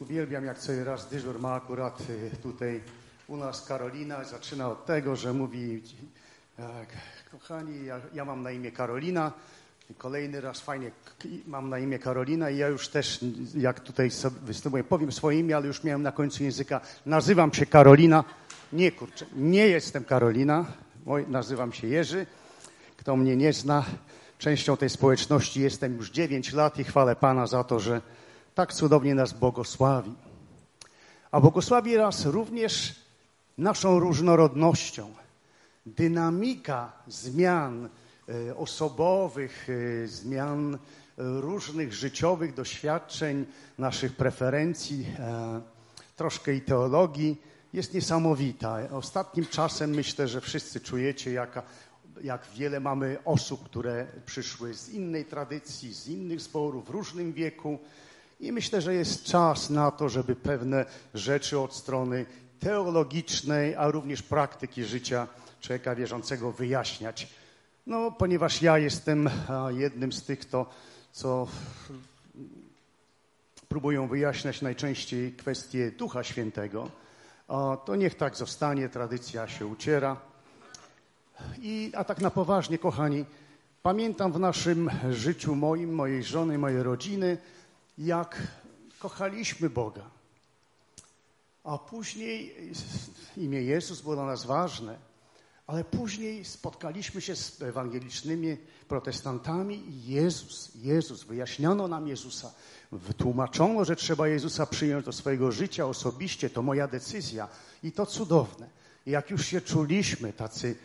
[0.00, 2.80] Uwielbiam, jak co raz dyżur ma akurat y, tutaj
[3.28, 4.24] u nas Karolina.
[4.24, 5.82] Zaczyna od tego, że mówi,
[6.56, 6.88] tak,
[7.30, 9.32] kochani, ja, ja mam na imię Karolina.
[9.98, 10.90] Kolejny raz fajnie
[11.46, 13.20] mam na imię Karolina i ja już też,
[13.56, 14.10] jak tutaj
[14.42, 16.80] występuję, powiem swoje imię, ale już miałem na końcu języka.
[17.06, 18.24] Nazywam się Karolina.
[18.72, 20.64] Nie, kurczę, nie jestem Karolina.
[21.28, 22.26] Nazywam się Jerzy.
[22.96, 23.84] Kto mnie nie zna,
[24.38, 28.00] częścią tej społeczności jestem już 9 lat i chwalę Pana za to, że
[28.54, 30.14] tak cudownie nas błogosławi.
[31.30, 32.94] A błogosławi nas również
[33.58, 35.14] naszą różnorodnością.
[35.86, 37.88] Dynamika zmian
[38.48, 39.68] e, osobowych,
[40.04, 40.78] e, zmian e,
[41.16, 43.46] różnych życiowych doświadczeń,
[43.78, 45.06] naszych preferencji,
[46.16, 47.36] troszkę i teologii
[47.72, 48.78] jest niesamowita.
[48.90, 51.62] Ostatnim czasem myślę, że wszyscy czujecie, jaka,
[52.22, 57.78] jak wiele mamy osób, które przyszły z innej tradycji, z innych zborów, w różnym wieku.
[58.40, 62.26] I myślę, że jest czas na to, żeby pewne rzeczy od strony
[62.60, 65.28] teologicznej, a również praktyki życia
[65.60, 67.28] człowieka wierzącego wyjaśniać.
[67.86, 69.30] No, ponieważ ja jestem
[69.68, 70.66] jednym z tych, to,
[71.12, 71.48] co
[73.68, 76.90] próbują wyjaśniać najczęściej kwestie Ducha Świętego,
[77.84, 80.16] to niech tak zostanie, tradycja się uciera.
[81.58, 83.24] I, a tak na poważnie, kochani,
[83.82, 87.38] pamiętam w naszym życiu moim, mojej żony, mojej rodziny,
[88.00, 88.42] jak
[88.98, 90.10] kochaliśmy Boga.
[91.64, 92.54] A później
[93.36, 94.98] imię Jezus było dla nas ważne,
[95.66, 98.56] ale później spotkaliśmy się z ewangelicznymi
[98.88, 102.52] protestantami i Jezus, Jezus, wyjaśniono nam Jezusa,
[102.92, 107.48] wytłumaczono, że trzeba Jezusa przyjąć do swojego życia osobiście, to moja decyzja
[107.82, 108.68] i to cudowne.
[109.06, 110.76] I jak już się czuliśmy tacy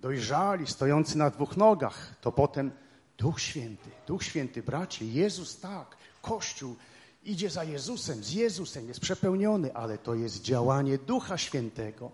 [0.00, 2.70] dojrzali, stojący na dwóch nogach, to potem
[3.18, 6.76] Duch Święty, Duch Święty, bracie, Jezus tak, Kościół
[7.24, 12.10] idzie za Jezusem, z Jezusem, jest przepełniony, ale to jest działanie Ducha Świętego,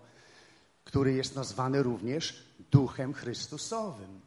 [0.83, 4.21] który jest nazwany również Duchem Chrystusowym.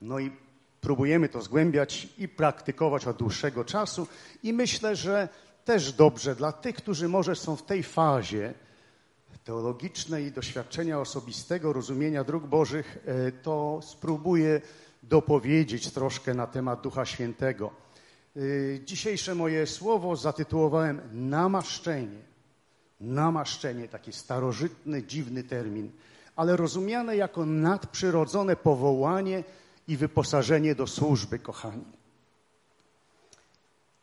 [0.00, 0.32] No i
[0.80, 4.06] próbujemy to zgłębiać i praktykować od dłuższego czasu
[4.42, 5.28] i myślę, że
[5.64, 8.54] też dobrze dla tych, którzy może są w tej fazie
[9.44, 14.60] teologicznej i doświadczenia osobistego, rozumienia dróg Bożych, e, to spróbuję
[15.02, 17.70] dopowiedzieć troszkę na temat Ducha Świętego.
[18.36, 22.30] Y, Dzisiejsze moje słowo zatytułowałem Namaszczenie.
[23.00, 25.90] Namaszczenie, taki starożytny, dziwny termin,
[26.36, 29.44] ale rozumiane jako nadprzyrodzone powołanie
[29.88, 31.84] i wyposażenie do służby, kochani.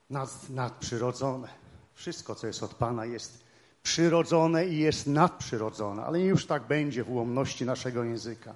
[0.09, 1.47] Nad, nadprzyrodzone.
[1.93, 3.43] Wszystko, co jest od Pana, jest
[3.83, 8.55] przyrodzone i jest nadprzyrodzone, ale już tak będzie w ułomności naszego języka.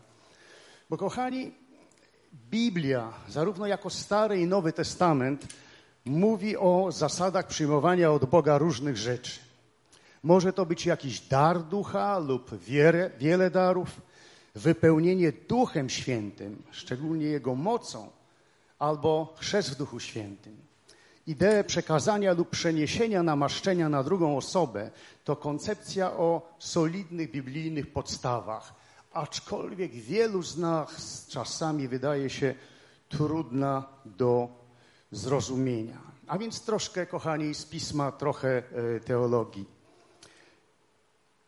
[0.89, 1.51] Bo, kochani,
[2.33, 5.47] Biblia, zarówno jako Stary i Nowy Testament,
[6.05, 9.39] mówi o zasadach przyjmowania od Boga różnych rzeczy.
[10.23, 14.01] Może to być jakiś dar ducha lub wiele, wiele darów,
[14.55, 18.09] wypełnienie Duchem Świętym, szczególnie Jego mocą,
[18.79, 20.57] albo chrzest w Duchu Świętym.
[21.27, 24.91] Ideę przekazania lub przeniesienia namaszczenia na drugą osobę
[25.23, 28.80] to koncepcja o solidnych biblijnych podstawach,
[29.13, 32.55] aczkolwiek wielu z nas czasami wydaje się
[33.09, 34.49] trudna do
[35.11, 36.01] zrozumienia.
[36.27, 39.65] A więc troszkę, kochani, z pisma, trochę e, teologii.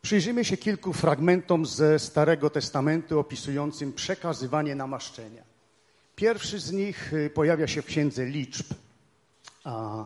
[0.01, 5.43] Przyjrzyjmy się kilku fragmentom ze Starego Testamentu opisującym przekazywanie namaszczenia.
[6.15, 8.73] Pierwszy z nich e, pojawia się w Księdze Liczb
[9.63, 10.05] a,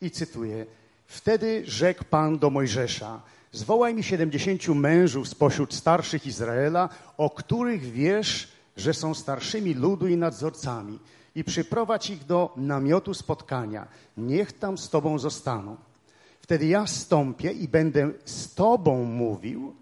[0.00, 0.66] i cytuję.
[1.06, 3.22] Wtedy rzekł Pan do Mojżesza,
[3.56, 10.16] zwołaj mi siedemdziesięciu mężów spośród starszych Izraela, o których wiesz, że są starszymi ludu i
[10.16, 10.98] nadzorcami
[11.34, 13.88] i przyprowadź ich do namiotu spotkania.
[14.16, 15.76] Niech tam z Tobą zostaną.
[16.40, 19.74] Wtedy ja stąpię i będę z Tobą mówił,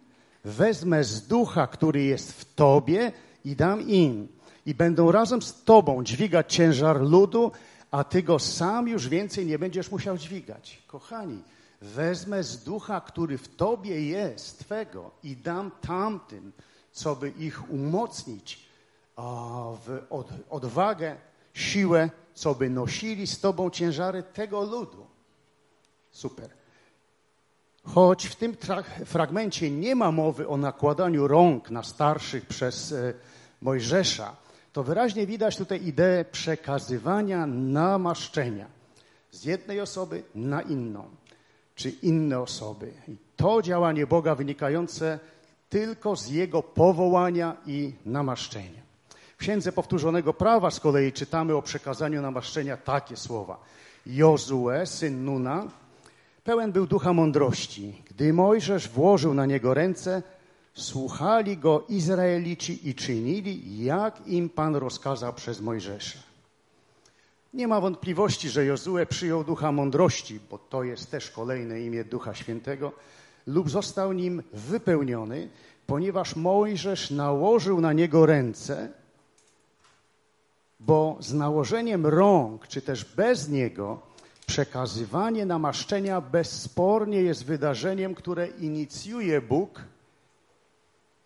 [0.45, 3.13] wezmę z ducha, który jest w Tobie
[3.45, 4.29] i dam im.
[4.67, 7.53] I będą razem z Tobą dźwigać ciężar ludu,
[7.91, 10.83] a Ty go sam już więcej nie będziesz musiał dźwigać.
[10.87, 11.43] Kochani,
[11.85, 16.53] wezmę z ducha, który w Tobie jest, Twego, i dam tamtym,
[16.93, 18.65] co by ich umocnić
[19.87, 21.17] w od, odwagę,
[21.55, 25.07] siłę, co by nosili z Tobą ciężary tego ludu.
[26.11, 26.51] Super.
[27.85, 28.57] Choć w tym
[29.05, 33.15] fragmencie nie ma mowy o nakładaniu rąk na starszych przez e,
[33.61, 34.37] Mojżesza,
[34.73, 38.67] to wyraźnie widać tutaj ideę przekazywania namaszczenia
[39.31, 41.09] z jednej osoby na inną,
[41.75, 42.93] czy inne osoby.
[43.09, 45.19] I to działanie Boga wynikające
[45.69, 48.85] tylko z Jego powołania i namaszczenia.
[49.35, 53.65] W Księdze Powtórzonego Prawa z kolei czytamy o przekazaniu namaszczenia takie słowa.
[54.07, 55.69] Jozue, syn Nuna,
[56.45, 58.03] pełen był ducha mądrości.
[58.11, 60.23] Gdy Mojżesz włożył na niego ręce,
[60.75, 66.19] słuchali go Izraelici i czynili, jak im Pan rozkazał przez Mojżesza.
[67.55, 72.35] Nie ma wątpliwości, że Jozue przyjął ducha mądrości, bo to jest też kolejne imię Ducha
[72.35, 72.93] Świętego,
[73.47, 75.49] lub został nim wypełniony,
[75.87, 78.93] ponieważ Mojżesz nałożył na niego ręce,
[80.81, 84.01] bo z nałożeniem rąk, czy też bez niego,
[84.47, 89.83] przekazywanie namaszczenia bezspornie jest wydarzeniem, które inicjuje Bóg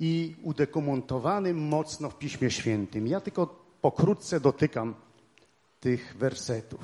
[0.00, 3.06] i udokumentowanym mocno w Piśmie Świętym.
[3.06, 4.94] Ja tylko pokrótce dotykam
[5.80, 6.80] tych wersetów.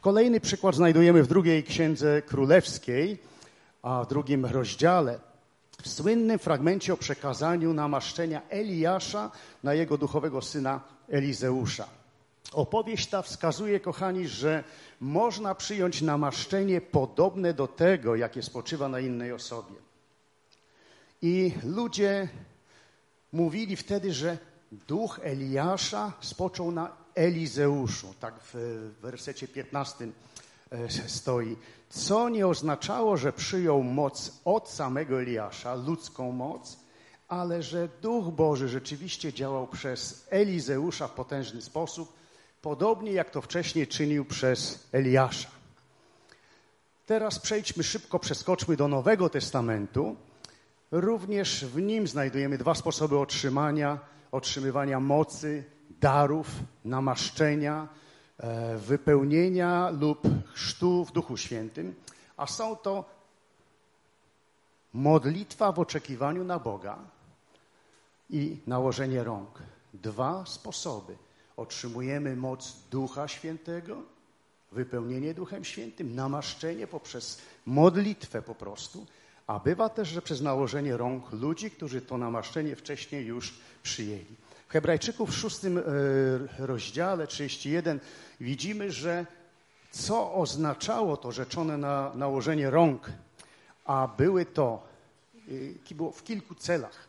[0.00, 3.18] Kolejny przykład znajdujemy w drugiej księdze królewskiej,
[3.82, 5.18] a w drugim rozdziale,
[5.82, 9.30] w słynnym fragmencie o przekazaniu namaszczenia Eliasza
[9.62, 11.88] na jego duchowego syna Elizeusza.
[12.52, 14.64] Opowieść ta wskazuje, kochani, że
[15.00, 19.74] można przyjąć namaszczenie podobne do tego, jakie spoczywa na innej osobie.
[21.22, 22.28] I ludzie
[23.32, 24.38] mówili wtedy, że
[24.72, 28.14] duch Eliasza spoczął na Elizeuszu.
[28.20, 28.54] Tak w
[29.00, 30.08] wersecie 15
[30.70, 31.56] e, stoi.
[31.90, 36.76] Co nie oznaczało, że przyjął moc od samego Eliasza, ludzką moc,
[37.28, 42.12] ale że Duch Boży rzeczywiście działał przez Elizeusza w potężny sposób,
[42.62, 45.48] podobnie jak to wcześniej czynił przez Eliasza.
[47.06, 50.16] Teraz przejdźmy szybko, przeskoczmy do Nowego Testamentu.
[50.90, 53.98] Również w nim znajdujemy dwa sposoby otrzymania,
[54.32, 56.50] otrzymywania mocy, darów,
[56.84, 57.88] namaszczenia,
[58.38, 61.94] e, wypełnienia lub chrztu w Duchu Świętym,
[62.36, 63.04] a są to
[64.94, 66.98] modlitwa w oczekiwaniu na Boga
[68.30, 69.58] i nałożenie rąk.
[69.94, 71.16] Dwa sposoby.
[71.56, 74.02] Otrzymujemy moc Ducha Świętego,
[74.72, 79.06] wypełnienie Duchem Świętym, namaszczenie poprzez modlitwę po prostu,
[79.46, 84.36] a bywa też, że przez nałożenie rąk ludzi, którzy to namaszczenie wcześniej już przyjęli.
[84.68, 85.82] W Hebrajczyków w szóstym e,
[86.66, 88.00] rozdziale 31
[88.40, 89.26] widzimy, że
[89.90, 93.12] co oznaczało to rzeczone na nałożenie rąk,
[93.84, 94.82] a były to
[95.98, 97.08] e, w kilku celach.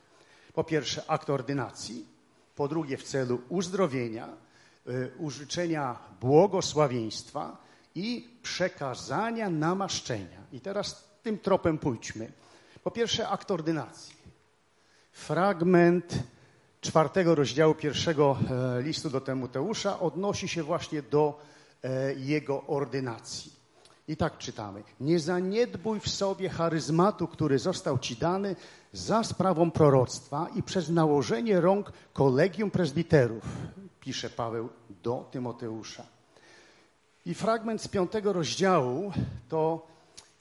[0.54, 2.06] Po pierwsze akt ordynacji,
[2.56, 7.58] po drugie w celu uzdrowienia, e, użyczenia błogosławieństwa
[7.96, 10.40] i przekazania namaszczenia.
[10.52, 12.32] I teraz tym tropem pójdźmy.
[12.84, 14.16] Po pierwsze akt ordynacji.
[15.12, 16.14] Fragment
[16.82, 18.38] czwartego rozdziału pierwszego
[18.78, 21.40] e, listu do Tymoteusza odnosi się właśnie do
[21.84, 23.60] e, jego ordynacji.
[24.08, 24.84] I tak czytamy.
[25.00, 28.56] Nie zaniedbuj w sobie charyzmatu, który został ci dany
[28.94, 33.44] za sprawą proroctwa i przez nałożenie rąk kolegium prezbiterów,
[34.00, 34.70] pisze Paweł
[35.04, 36.04] do Tymoteusza.
[37.26, 39.12] I fragment z piątego rozdziału
[39.50, 39.88] to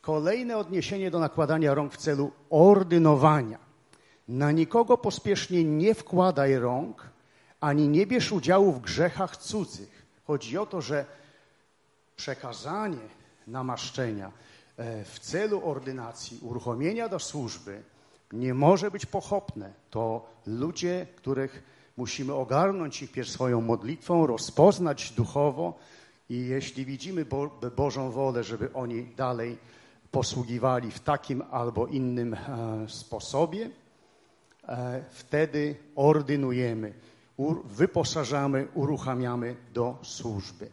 [0.00, 3.68] kolejne odniesienie do nakładania rąk w celu ordynowania.
[4.28, 7.10] Na nikogo pospiesznie nie wkładaj rąk,
[7.60, 10.06] ani nie bierz udziału w grzechach cudzych.
[10.26, 11.04] Chodzi o to, że
[12.16, 13.08] przekazanie
[13.46, 14.32] namaszczenia
[14.76, 17.82] e, w celu ordynacji, uruchomienia do służby
[18.32, 19.72] nie może być pochopne.
[19.90, 21.62] To ludzie, których
[21.96, 25.78] musimy ogarnąć ich pierw swoją modlitwą, rozpoznać duchowo
[26.31, 29.58] i jeśli widzimy Bo Bożą wolę, żeby oni dalej
[30.10, 32.38] posługiwali w takim albo innym e,
[32.88, 33.70] sposobie,
[35.10, 36.93] wtedy ordynujemy,
[37.65, 40.70] wyposażamy, uruchamiamy do służby.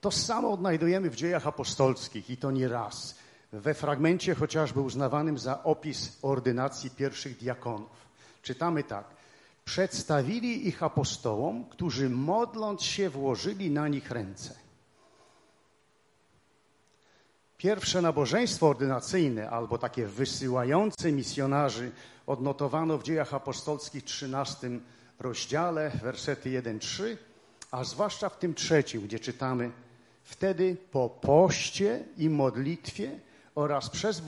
[0.00, 3.18] To samo odnajdujemy w dziejach apostolskich i to nie raz.
[3.52, 8.08] We fragmencie chociażby uznawanym za opis ordynacji pierwszych diakonów.
[8.42, 9.06] Czytamy tak.
[9.64, 14.63] Przedstawili ich apostołom, którzy modląc się włożyli na nich ręce.
[17.64, 21.92] Pierwsze nabożeństwo ordynacyjne albo takie wysyłające misjonarzy
[22.26, 24.70] odnotowano w dziejach apostolskich 13
[25.18, 27.16] rozdziale, wersety 1-3,
[27.70, 29.70] a zwłaszcza w tym trzecim, gdzie czytamy
[30.22, 33.20] Wtedy po poście i modlitwie
[33.54, 34.22] oraz przez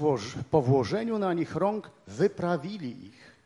[0.50, 3.36] po włożeniu na nich rąk wyprawili ich.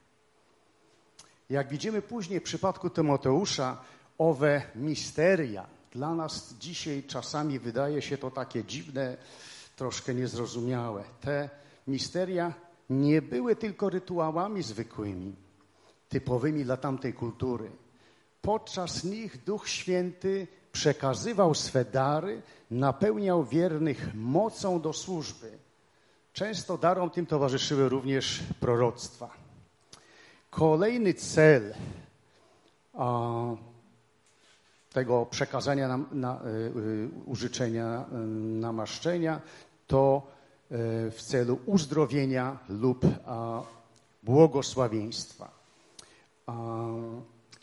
[1.51, 3.77] Jak widzimy później w przypadku Tymoteusza,
[4.19, 9.17] owe misteria, dla nas dzisiaj czasami wydaje się to takie dziwne,
[9.81, 11.05] troszkę niezrozumiałe.
[11.21, 11.51] Te
[11.89, 12.55] misteria
[12.91, 15.35] nie były tylko rytuałami zwykłymi,
[16.09, 17.71] typowymi dla tamtej kultury.
[18.43, 25.59] Podczas nich Duch Święty przekazywał swe dary, napełniał wiernych mocą do służby.
[26.33, 29.31] Często darom tym towarzyszyły również proroctwa.
[30.51, 31.75] Kolejny cel
[32.95, 33.57] a,
[34.93, 38.17] tego przekazania na, na, y, y, użyczenia, y,
[38.61, 39.41] namaszczenia
[39.91, 40.23] to
[40.71, 43.05] e, w celu uzdrowienia lub
[44.23, 45.51] błogosławieństwa.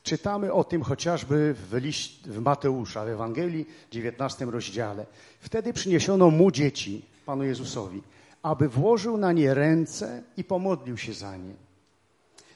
[0.03, 5.05] Czytamy o tym chociażby w, liść, w Mateusza, w Ewangelii, 19 rozdziale.
[5.39, 8.03] Wtedy przyniesiono mu dzieci, Panu Jezusowi,
[8.43, 11.53] aby włożył na nie ręce i pomodlił się za nie.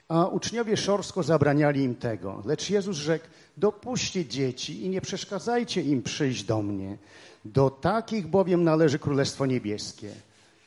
[0.08, 2.44] A uczniowie szorstko zabraniali im tego.
[2.46, 3.26] Lecz Jezus rzekł,
[3.58, 6.98] dopuśćcie dzieci i nie przeszkadzajcie im przyjść do mnie.
[7.46, 10.10] Do takich bowiem należy Królestwo Niebieskie.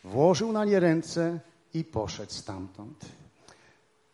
[0.05, 1.41] Włożył na nie ręce
[1.75, 3.05] i poszedł stamtąd.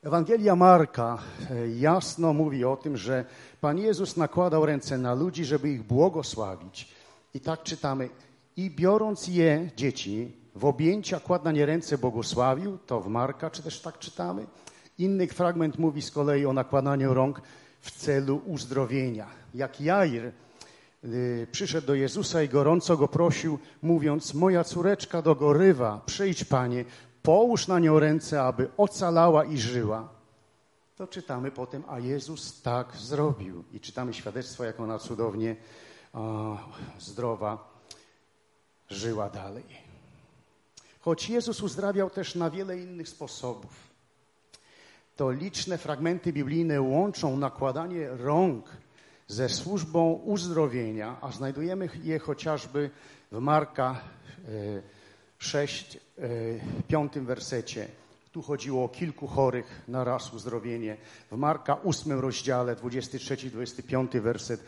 [0.03, 1.19] Ewangelia Marka
[1.51, 3.25] e, jasno mówi o tym, że
[3.61, 6.89] Pan Jezus nakładał ręce na ludzi, żeby ich błogosławić.
[7.35, 8.09] I tak czytamy.
[8.57, 12.79] I biorąc je, dzieci, w objęcia kładł na nie ręce, błogosławił.
[12.87, 14.47] To w Marka, czy też tak czytamy.
[14.99, 17.43] Inny fragment mówi z kolei o nakładaniu rąk
[17.81, 19.27] w celu uzdrowienia.
[19.55, 20.33] Jak Jair
[21.53, 26.85] przyszedł do Jezusa i gorąco go prosił, mówiąc: Moja córeczka dogorywa, przyjdź, panie,
[27.23, 30.09] połóż na nią ręce, aby ocalała i żyła.
[30.97, 33.65] To czytamy potem, a Jezus tak zrobił.
[33.73, 35.57] I czytamy świadectwo, jak ona cudownie
[36.13, 36.57] a,
[36.99, 37.71] zdrowa
[38.91, 39.65] żyła dalej.
[41.01, 43.91] Choć Jezus uzdrawiał też na wiele innych sposobów,
[45.17, 48.65] to liczne fragmenty biblijne łączą nakładanie rąk
[49.31, 52.91] ze służbą uzdrowienia, a znajdujemy je chociażby
[53.33, 54.01] w Marka
[55.39, 57.89] 6, e, w piątym wersecie.
[58.33, 60.97] Tu chodziło o kilku chorych na raz uzdrowienie.
[61.31, 64.65] W Marka 8 rozdziale, 23-25 werset,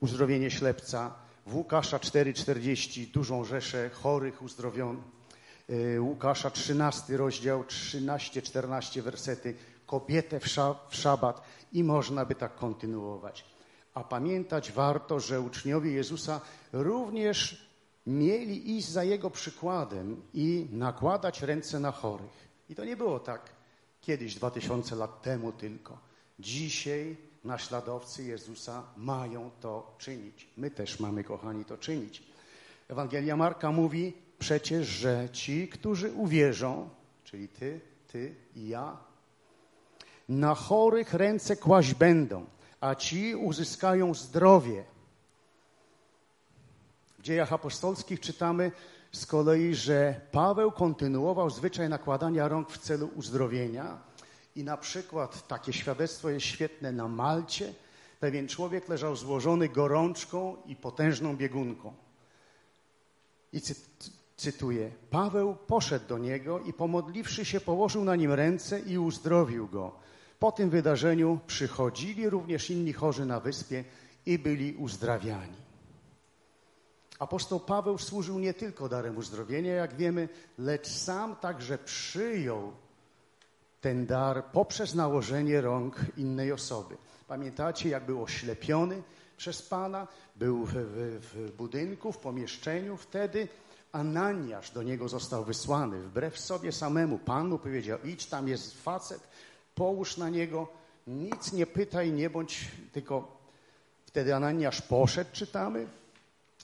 [0.00, 1.14] uzdrowienie ślepca.
[1.46, 5.04] W Łukasza 4,40 dużą rzeszę chorych uzdrowionych.
[5.68, 9.54] E, Łukasza 13 rozdział, 13-14 wersety,
[9.86, 10.46] kobietę w,
[10.88, 13.56] w szabat i można by tak kontynuować.
[13.96, 16.40] A pamiętać warto, że uczniowie Jezusa
[16.72, 17.66] również
[18.06, 22.48] mieli iść za Jego przykładem i nakładać ręce na chorych.
[22.68, 23.50] I to nie było tak
[24.00, 25.98] kiedyś, dwa tysiące lat temu tylko.
[26.38, 30.48] Dzisiaj naśladowcy Jezusa mają to czynić.
[30.56, 32.22] My też mamy, kochani, to czynić.
[32.88, 36.88] Ewangelia Marka mówi przecież, że ci, którzy uwierzą,
[37.24, 38.96] czyli ty, ty i ja,
[40.28, 42.46] na chorych ręce kłaść będą,
[42.80, 44.84] a ci uzyskają zdrowie.
[47.18, 48.72] W dziejach apostolskich czytamy
[49.12, 53.98] z kolei, że Paweł kontynuował zwyczaj nakładania rąk w celu uzdrowienia.
[54.56, 57.74] I na przykład takie świadectwo jest świetne na Malcie.
[58.20, 61.94] Pewien człowiek leżał złożony gorączką i potężną biegunką.
[63.52, 63.60] I
[64.36, 70.05] cytuję: Paweł poszedł do niego i pomodliwszy się, położył na nim ręce i uzdrowił go.
[70.38, 73.84] Po tym wydarzeniu przychodzili również inni chorzy na wyspie
[74.26, 75.66] i byli uzdrawiani.
[77.18, 80.28] Apostoł Paweł służył nie tylko darem uzdrowienia, jak wiemy,
[80.58, 82.72] lecz sam także przyjął
[83.80, 86.96] ten dar poprzez nałożenie rąk innej osoby.
[87.28, 89.02] Pamiętacie, jak był oślepiony
[89.36, 93.48] przez Pana, był w, w, w budynku, w pomieszczeniu, wtedy
[93.92, 96.00] Ananiasz do niego został wysłany.
[96.00, 99.20] Wbrew sobie samemu Panu powiedział, idź, tam jest facet,
[99.76, 100.68] połóż na niego,
[101.06, 103.38] nic nie pytaj, nie bądź, tylko
[104.06, 105.86] wtedy Ananiasz poszedł, czytamy,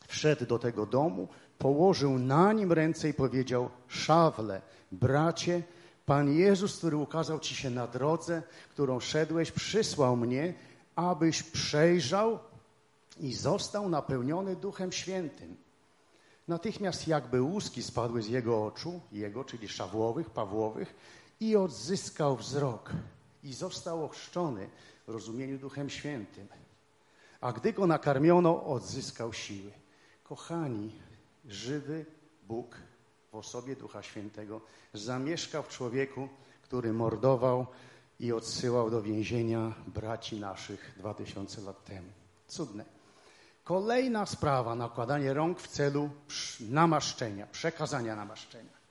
[0.07, 1.29] wszedł do tego domu,
[1.59, 4.61] położył na nim ręce i powiedział, Szawle,
[4.93, 5.63] bracie,
[6.07, 10.55] Pan Jezus, który ukazał Ci się na drodze, którą szedłeś, przysłał mnie,
[10.97, 12.39] abyś przejrzał
[13.21, 15.57] i został napełniony Duchem Świętym.
[16.49, 20.95] Natychmiast jakby łuski spadły z jego oczu, jego, czyli Szawłowych, Pawłowych,
[21.43, 22.91] i odzyskał wzrok
[23.43, 24.71] i został ochrzczony
[25.07, 26.49] w rozumieniu Duchem Świętym.
[27.41, 29.73] A gdy go nakarmiono, odzyskał siły.
[30.25, 30.93] Kochani,
[31.45, 32.07] żywy
[32.43, 32.77] Bóg
[33.31, 34.61] w osobie Ducha Świętego
[34.95, 36.29] zamieszkał w człowieku,
[36.63, 37.67] który mordował
[38.21, 42.09] i odsyłał do więzienia braci naszych dwa tysiące lat temu.
[42.49, 42.85] Cudne.
[43.65, 46.11] Kolejna sprawa, nakładanie rąk w celu
[46.61, 48.82] namaszczenia, przekazania namaszczenia.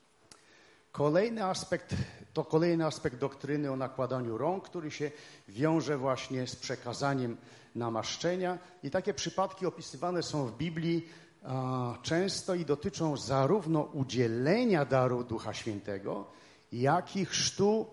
[0.91, 1.95] Kolejny aspekt
[2.33, 5.11] to kolejny aspekt doktryny o nakładaniu rąk, który się
[5.47, 7.37] wiąże właśnie z przekazaniem
[7.75, 8.59] namaszczenia.
[8.83, 11.09] I takie przypadki opisywane są w Biblii
[11.43, 16.25] a, często i dotyczą zarówno udzielenia daru Ducha Świętego,
[16.71, 17.85] jak i chrztu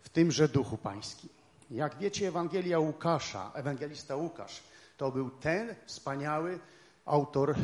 [0.00, 1.30] w tymże Duchu Pańskim.
[1.70, 4.62] Jak wiecie, Ewangelia Łukasza, ewangelista Łukasz,
[4.96, 6.58] to był ten wspaniały
[7.04, 7.56] autor e,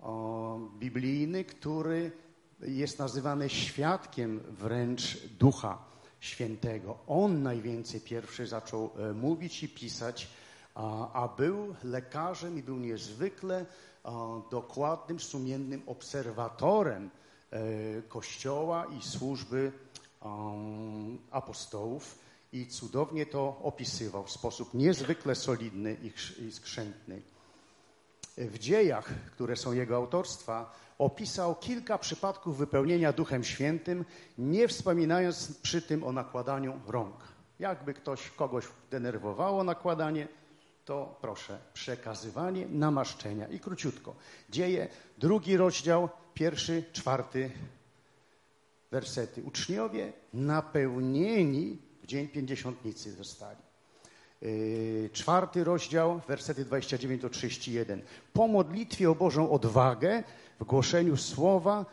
[0.00, 2.12] o, biblijny, który
[2.62, 5.78] jest nazywany świadkiem wręcz Ducha
[6.20, 6.98] Świętego.
[7.06, 10.28] On najwięcej pierwszy zaczął e, mówić i pisać,
[10.74, 13.66] a, a był lekarzem i był niezwykle
[14.50, 17.10] dokładnym, sumiennym obserwatorem
[17.50, 17.58] e,
[18.02, 19.72] Kościoła i służby
[21.30, 22.18] apostołów
[22.52, 25.96] i cudownie to opisywał w sposób niezwykle solidny
[26.38, 27.22] i skrzętny.
[28.48, 34.04] W dziejach, które są jego autorstwa, opisał kilka przypadków wypełnienia Duchem Świętym,
[34.38, 37.14] nie wspominając przy tym o nakładaniu rąk.
[37.58, 40.28] Jakby ktoś kogoś denerwowało nakładanie,
[40.84, 43.48] to proszę, przekazywanie namaszczenia.
[43.48, 44.14] I króciutko.
[44.50, 47.50] Dzieje, drugi rozdział, pierwszy, czwarty
[48.90, 49.42] wersety.
[49.42, 53.69] Uczniowie napełnieni w dzień pięćdziesiątnicy zostali.
[54.42, 58.02] Yy, czwarty rozdział, wersety 29 do 31.
[58.32, 60.22] Po modlitwie o Bożą odwagę
[60.60, 61.84] w głoszeniu słowa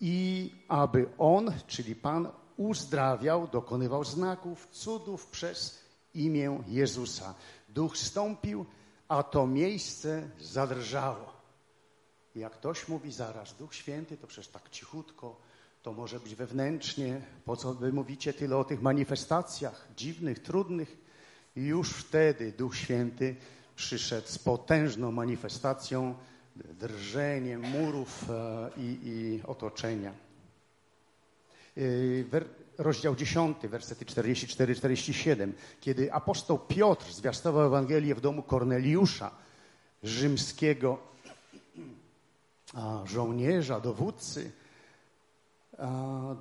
[0.00, 5.78] i aby On, czyli Pan, uzdrawiał, dokonywał znaków, cudów przez
[6.14, 7.34] imię Jezusa.
[7.68, 8.66] Duch stąpił,
[9.08, 11.32] a to miejsce zadrżało.
[12.36, 15.36] Jak ktoś mówi zaraz, Duch Święty, to przecież tak cichutko,
[15.82, 17.20] to może być wewnętrznie.
[17.44, 20.96] Po co wy mówicie tyle o tych manifestacjach dziwnych, trudnych?
[21.56, 23.36] I już wtedy Duch Święty
[23.76, 26.14] przyszedł z potężną manifestacją,
[26.56, 30.12] drżeniem murów e, i, i otoczenia.
[31.76, 31.82] E,
[32.78, 39.30] rozdział 10, wersety 44-47, kiedy apostoł Piotr zwiastował Ewangelię w domu Korneliusza,
[40.02, 40.98] rzymskiego
[43.04, 44.52] żołnierza, dowódcy,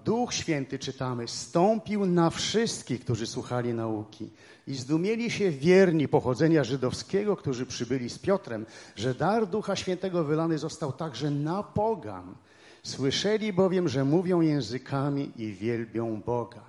[0.05, 4.29] Duch Święty, czytamy, stąpił na wszystkich, którzy słuchali nauki.
[4.67, 10.57] I zdumieli się wierni pochodzenia żydowskiego, którzy przybyli z Piotrem, że dar Ducha Świętego wylany
[10.57, 12.35] został także na pogan.
[12.83, 16.63] Słyszeli bowiem, że mówią językami i wielbią Boga.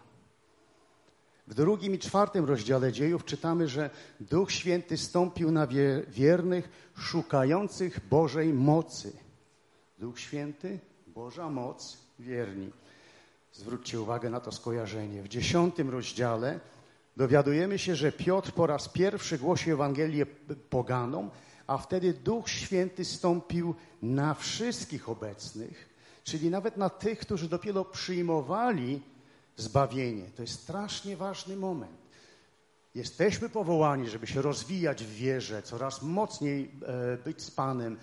[1.47, 3.91] W drugim i czwartym rozdziale dziejów czytamy, że
[4.21, 5.67] Duch Święty stąpił na
[6.09, 9.13] wiernych, szukających Bożej mocy.
[9.99, 12.71] Duch Święty, Boża moc, wierni.
[13.53, 15.23] Zwróćcie uwagę na to skojarzenie.
[15.23, 16.61] W dziesiątym rozdziale
[17.17, 20.27] dowiadujemy się, że Piotr po raz pierwszy głosił Ewangelię
[20.71, 21.31] poganom,
[21.67, 25.89] a wtedy Duch Święty stąpił na wszystkich obecnych,
[26.25, 29.03] czyli nawet na tych, którzy dopiero przyjmowali
[29.57, 30.31] zbawienie.
[30.37, 32.03] To jest strasznie ważny moment.
[32.95, 37.97] Jesteśmy powołani, żeby się rozwijać w wierze, coraz mocniej e, być z Panem,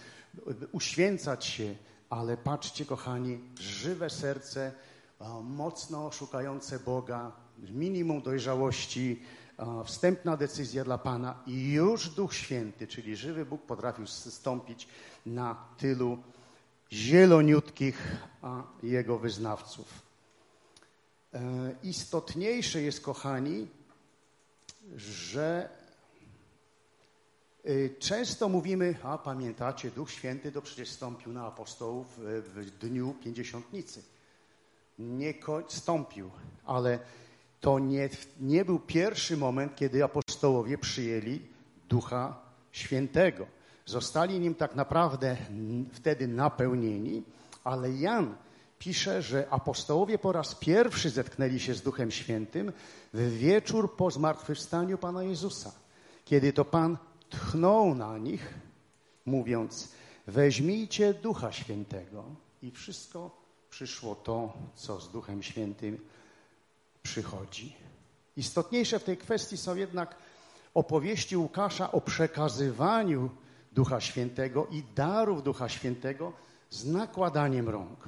[0.71, 1.75] uświęcać się,
[2.09, 4.71] ale patrzcie, kochani, żywe serce,
[5.43, 9.21] mocno szukające Boga, minimum dojrzałości,
[9.85, 14.87] wstępna decyzja dla Pana i już Duch Święty, czyli żywy Bóg potrafił zstąpić
[15.25, 16.17] na tylu
[16.91, 18.17] zieloniutkich
[18.83, 19.87] Jego wyznawców.
[21.33, 21.41] E,
[21.83, 23.67] istotniejsze jest, kochani,
[24.95, 25.69] że
[27.99, 34.03] często mówimy, a pamiętacie, Duch Święty to przecież stąpił na apostołów w dniu pięćdziesiątnicy.
[34.99, 35.33] Nie
[35.67, 36.31] stąpił,
[36.65, 36.99] ale
[37.61, 41.39] to nie, nie był pierwszy moment, kiedy apostołowie przyjęli
[41.89, 42.41] Ducha
[42.71, 43.45] Świętego.
[43.85, 45.37] Zostali nim tak naprawdę
[45.93, 47.23] wtedy napełnieni,
[47.63, 48.35] ale Jan
[48.79, 52.71] pisze, że apostołowie po raz pierwszy zetknęli się z Duchem Świętym
[53.13, 55.71] w wieczór po zmartwychwstaniu Pana Jezusa,
[56.25, 56.97] kiedy to Pan
[57.29, 58.53] tchnął na nich,
[59.25, 59.91] mówiąc:
[60.27, 62.23] Weźmijcie Ducha Świętego.
[62.61, 63.31] I wszystko
[63.69, 65.99] przyszło to, co z Duchem Świętym
[67.03, 67.75] przychodzi.
[68.37, 70.15] Istotniejsze w tej kwestii są jednak
[70.73, 73.29] opowieści Łukasza o przekazywaniu
[73.71, 76.33] Ducha Świętego i darów Ducha Świętego
[76.69, 77.99] z nakładaniem rąk.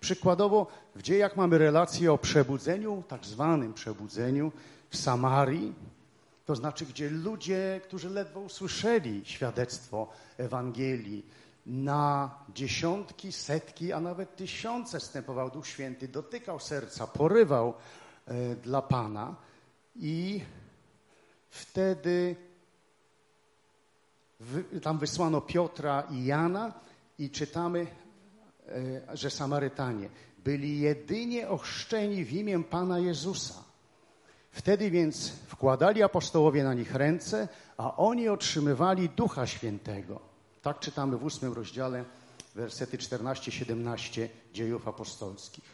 [0.00, 4.52] Przykładowo w dziejach mamy relację o przebudzeniu, tak zwanym przebudzeniu
[4.90, 5.74] w Samarii,
[6.46, 11.26] to znaczy, gdzie ludzie, którzy ledwo usłyszeli świadectwo Ewangelii,
[11.66, 17.74] na dziesiątki, setki, a nawet tysiące stępował Duch Święty, dotykał serca, porywał
[18.26, 19.34] e, dla Pana
[19.96, 20.40] i
[21.50, 22.36] wtedy
[24.40, 26.72] w, tam wysłano Piotra i Jana
[27.18, 27.86] i czytamy,
[28.68, 33.61] e, że Samarytanie byli jedynie ochrzczeni w imię Pana Jezusa.
[34.52, 40.20] Wtedy więc wkładali apostołowie na nich ręce, a oni otrzymywali Ducha Świętego.
[40.62, 42.04] Tak czytamy w ósmym rozdziale,
[42.54, 45.64] wersety 14-17 dziejów apostolskich.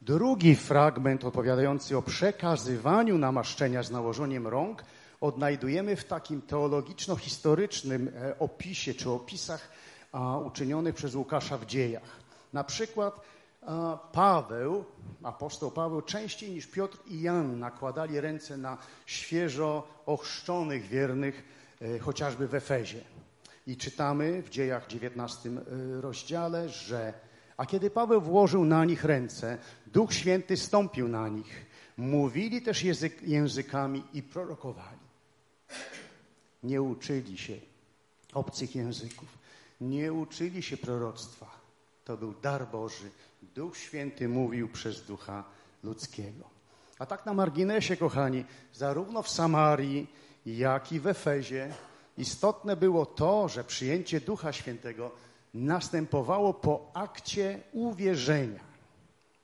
[0.00, 4.84] Drugi fragment opowiadający o przekazywaniu namaszczenia z nałożeniem rąk
[5.20, 9.68] odnajdujemy w takim teologiczno-historycznym e, opisie czy opisach
[10.44, 12.16] uczynionych przez Łukasza w dziejach.
[12.52, 13.20] Na przykład
[14.12, 14.84] Paweł,
[15.22, 21.44] apostoł Paweł, częściej niż Piotr i Jan nakładali ręce na świeżo ochrzczonych wiernych,
[21.80, 23.00] e, chociażby w Efezie.
[23.66, 27.14] I czytamy w dziejach 19 y, rozdziale, że
[27.56, 31.66] a kiedy Paweł włożył na nich ręce, Duch Święty stąpił na nich.
[31.96, 34.98] Mówili też język, językami i prorokowali.
[36.62, 37.54] Nie uczyli się
[38.32, 39.38] obcych języków,
[39.80, 41.50] nie uczyli się proroctwa.
[42.04, 43.10] To był dar Boży.
[43.42, 45.44] Duch Święty mówił przez ducha
[45.82, 46.44] ludzkiego.
[46.98, 50.06] A tak na marginesie, kochani, zarówno w Samarii,
[50.46, 51.74] jak i w Efezie
[52.18, 55.10] istotne było to, że przyjęcie Ducha Świętego
[55.54, 58.60] następowało po akcie uwierzenia.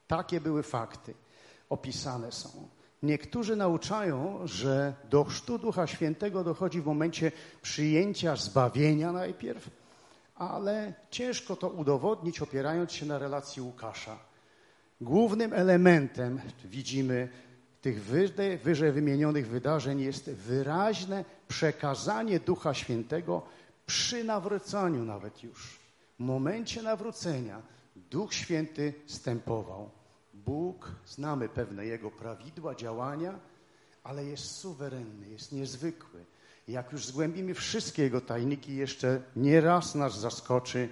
[0.07, 1.13] Takie były fakty,
[1.69, 2.49] opisane są.
[3.03, 7.31] Niektórzy nauczają, że do chrztu Ducha Świętego dochodzi w momencie
[7.61, 9.69] przyjęcia zbawienia najpierw,
[10.35, 14.17] ale ciężko to udowodnić, opierając się na relacji Łukasza.
[15.01, 17.29] Głównym elementem, widzimy,
[17.81, 18.03] tych
[18.63, 23.41] wyżej, wymienionych wydarzeń jest wyraźne przekazanie Ducha Świętego
[23.85, 25.79] przy nawróceniu nawet już.
[26.19, 27.61] W momencie nawrócenia
[27.95, 29.89] Duch Święty stępował.
[30.33, 33.39] Bóg, znamy pewne Jego prawidła działania,
[34.03, 36.25] ale jest suwerenny, jest niezwykły.
[36.67, 40.89] Jak już zgłębimy wszystkie Jego tajniki, jeszcze nie raz nas zaskoczy,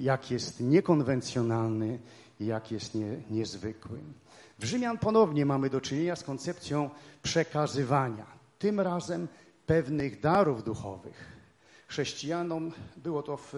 [0.00, 1.98] jak jest niekonwencjonalny,
[2.40, 3.98] jak jest nie, niezwykły.
[4.58, 6.90] W Rzymian ponownie mamy do czynienia z koncepcją
[7.22, 8.26] przekazywania,
[8.58, 9.28] tym razem
[9.66, 11.38] pewnych darów duchowych.
[11.86, 13.54] Chrześcijanom było to w,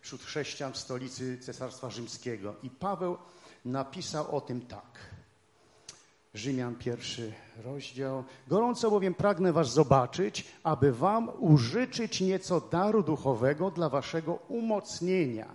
[0.00, 3.18] wśród chrześcijan w stolicy Cesarstwa Rzymskiego i Paweł
[3.64, 5.13] napisał o tym tak.
[6.34, 7.32] Rzymian pierwszy
[7.64, 8.24] rozdział.
[8.48, 15.54] Gorąco bowiem pragnę was zobaczyć, aby wam użyczyć nieco daru duchowego dla waszego umocnienia.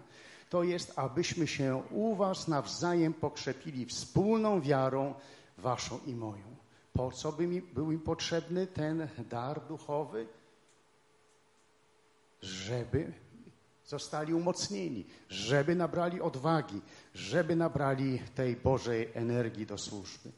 [0.49, 5.13] To jest, abyśmy się u was nawzajem pokrzepili wspólną wiarą
[5.57, 6.55] waszą i moją.
[6.93, 10.27] Po co by mi, był im potrzebny ten dar duchowy?
[12.41, 13.13] Żeby
[13.85, 16.81] zostali umocnieni, żeby nabrali odwagi,
[17.13, 20.31] żeby nabrali tej Bożej energii do służby.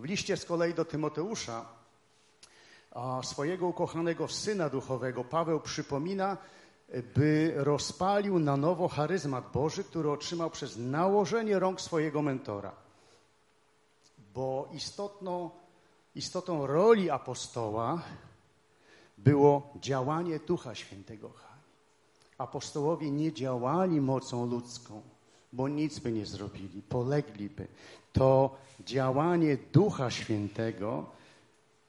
[0.00, 1.66] W liście z kolei do Tymoteusza,
[3.22, 6.36] swojego ukochanego syna duchowego, Paweł przypomina,
[7.14, 12.72] by rozpalił na nowo charyzmat Boży, który otrzymał przez nałożenie rąk swojego mentora.
[14.34, 15.50] Bo istotną,
[16.14, 18.02] istotą roli apostoła
[19.18, 21.30] było działanie Ducha Świętego.
[22.38, 25.02] Apostołowie nie działali mocą ludzką,
[25.52, 27.66] bo nic by nie zrobili, polegliby.
[28.12, 31.06] To działanie Ducha Świętego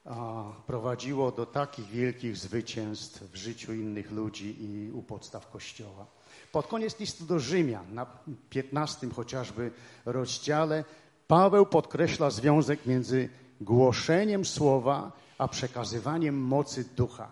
[0.06, 6.06] a, prowadziło do takich wielkich zwycięstw w życiu innych ludzi i u podstaw Kościoła.
[6.52, 8.06] Pod koniec listu do Rzymian, na
[8.50, 9.72] 15 chociażby
[10.06, 10.84] rozdziale,
[11.28, 13.30] Paweł podkreśla związek między
[13.62, 17.30] głoszeniem słowa a przekazywaniem mocy ducha.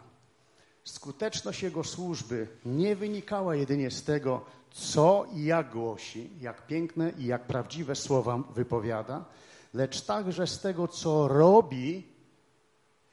[0.84, 7.26] Skuteczność jego służby nie wynikała jedynie z tego, co i jak głosi, jak piękne i
[7.26, 9.26] jak prawdziwe słowa wypowiada,
[9.74, 12.08] lecz także z tego, co robi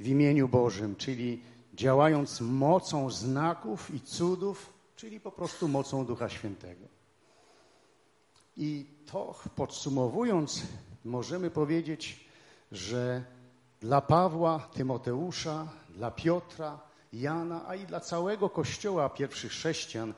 [0.00, 1.42] w imieniu Bożym, czyli
[1.74, 6.86] działając mocą znaków i cudów, czyli po prostu mocą Ducha Świętego.
[8.56, 10.62] I to podsumowując,
[11.04, 12.28] możemy powiedzieć,
[12.72, 13.24] że
[13.80, 16.80] dla Pawła, Tymoteusza, dla Piotra,
[17.12, 20.14] Jana, a i dla całego Kościoła pierwszych chrześcijan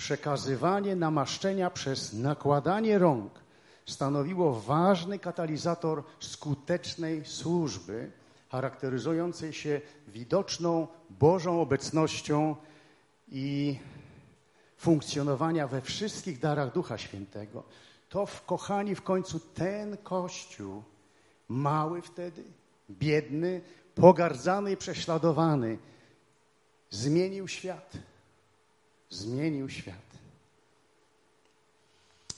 [0.00, 3.32] przekazywanie namaszczenia przez nakładanie rąk
[3.86, 8.10] stanowiło ważny katalizator skutecznej służby,
[8.48, 12.56] charakteryzującej się widoczną Bożą obecnością
[13.28, 13.78] i
[14.76, 17.64] funkcjonowania we wszystkich darach Ducha Świętego.
[18.08, 20.82] To, w, kochani, w końcu ten Kościół,
[21.48, 22.44] mały wtedy,
[22.90, 23.60] biedny,
[23.94, 25.78] pogardzany i prześladowany,
[26.90, 27.98] zmienił świat.
[29.10, 30.10] Zmienił świat.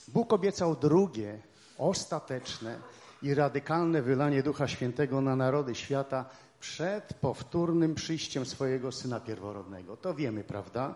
[0.07, 1.39] Bóg obiecał drugie,
[1.77, 2.79] ostateczne
[3.21, 6.25] i radykalne wylanie Ducha Świętego na narody świata
[6.59, 9.97] przed powtórnym przyjściem swojego Syna Pierworodnego.
[9.97, 10.95] To wiemy, prawda?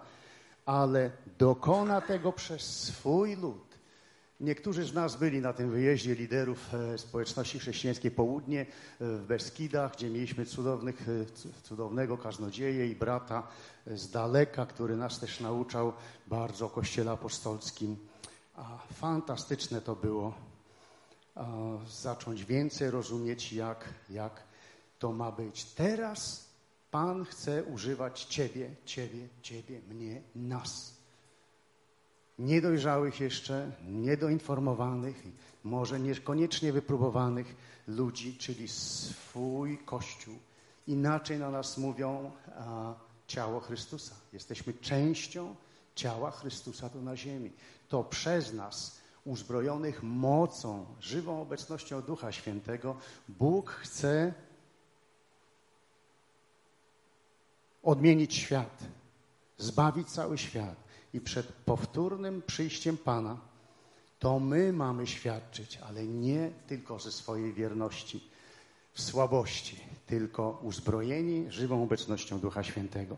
[0.66, 3.67] Ale dokona tego przez swój lud
[4.40, 8.66] Niektórzy z nas byli na tym wyjeździe liderów e, społeczności chrześcijańskiej Południe e,
[9.00, 13.48] w Beskidach, gdzie mieliśmy cudownych, e, cudownego kaznodzieję i brata
[13.88, 15.94] z daleka, który nas też nauczał
[16.28, 17.98] bardzo o Kościele Apostolskim.
[18.56, 20.34] A fantastyczne to było
[21.90, 24.44] zacząć więcej rozumieć, jak, jak
[25.00, 25.66] to ma być.
[25.66, 26.50] Teraz
[26.92, 30.97] Pan chce używać Ciebie, Ciebie, Ciebie, mnie, nas
[32.40, 35.24] niedojrzałych jeszcze, niedoinformowanych,
[35.64, 37.56] może niekoniecznie wypróbowanych
[37.88, 40.36] ludzi, czyli swój Kościół.
[40.88, 42.94] Inaczej na nas mówią, a
[43.28, 44.16] ciało Chrystusa.
[44.34, 45.56] Jesteśmy częścią
[45.96, 47.52] ciała Chrystusa tu na ziemi.
[47.90, 52.96] To przez nas, uzbrojonych mocą, żywą obecnością Ducha Świętego,
[53.30, 54.34] Bóg chce
[57.84, 58.84] odmienić świat,
[59.58, 60.87] zbawić cały świat.
[61.14, 63.38] I przed powtórnym przyjściem Pana
[64.20, 68.30] to my mamy świadczyć, ale nie tylko ze swojej wierności
[68.94, 73.18] w słabości, tylko uzbrojeni żywą obecnością Ducha Świętego.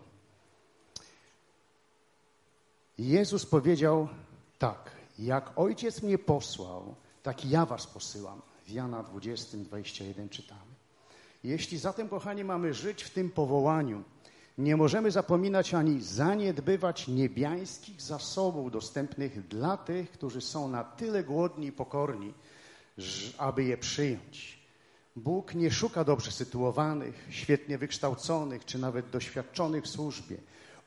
[2.97, 4.07] Jezus powiedział
[4.59, 8.41] tak, jak Ojciec mnie posłał, tak ja was posyłam.
[8.65, 10.71] W Jana 20, 21 czytamy.
[11.43, 14.03] Jeśli zatem, kochani, mamy żyć w tym powołaniu,
[14.59, 21.67] nie możemy zapominać ani zaniedbywać niebiańskich zasobów dostępnych dla tych, którzy są na tyle głodni
[21.67, 22.33] i pokorni,
[23.37, 24.59] aby je przyjąć.
[25.15, 30.37] Bóg nie szuka dobrze sytuowanych, świetnie wykształconych czy nawet doświadczonych w służbie.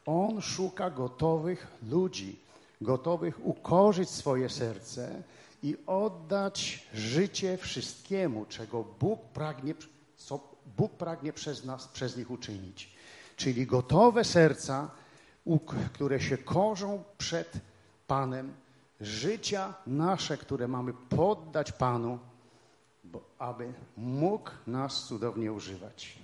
[0.07, 2.39] On szuka gotowych ludzi,
[2.81, 5.23] gotowych ukorzyć swoje serce
[5.63, 9.75] i oddać życie wszystkiemu, czego Bóg pragnie,
[10.17, 10.41] co
[10.77, 12.93] Bóg pragnie przez nas, przez nich uczynić.
[13.43, 14.91] Czyli gotowe serca,
[15.93, 17.53] które się korzą przed
[18.07, 18.55] Panem,
[19.01, 22.19] życia nasze, które mamy poddać Panu,
[23.39, 26.19] aby mógł nas cudownie używać.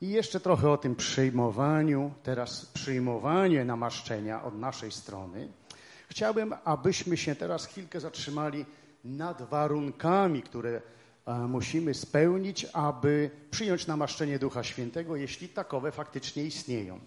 [0.00, 5.48] I jeszcze trochę o tym przyjmowaniu, teraz przyjmowanie namaszczenia od naszej strony.
[6.08, 8.66] Chciałbym, abyśmy się teraz chwilkę zatrzymali
[9.04, 10.82] nad warunkami, które
[11.26, 17.00] musimy spełnić, aby przyjąć namaszczenie Ducha Świętego, jeśli takowe faktycznie istnieją.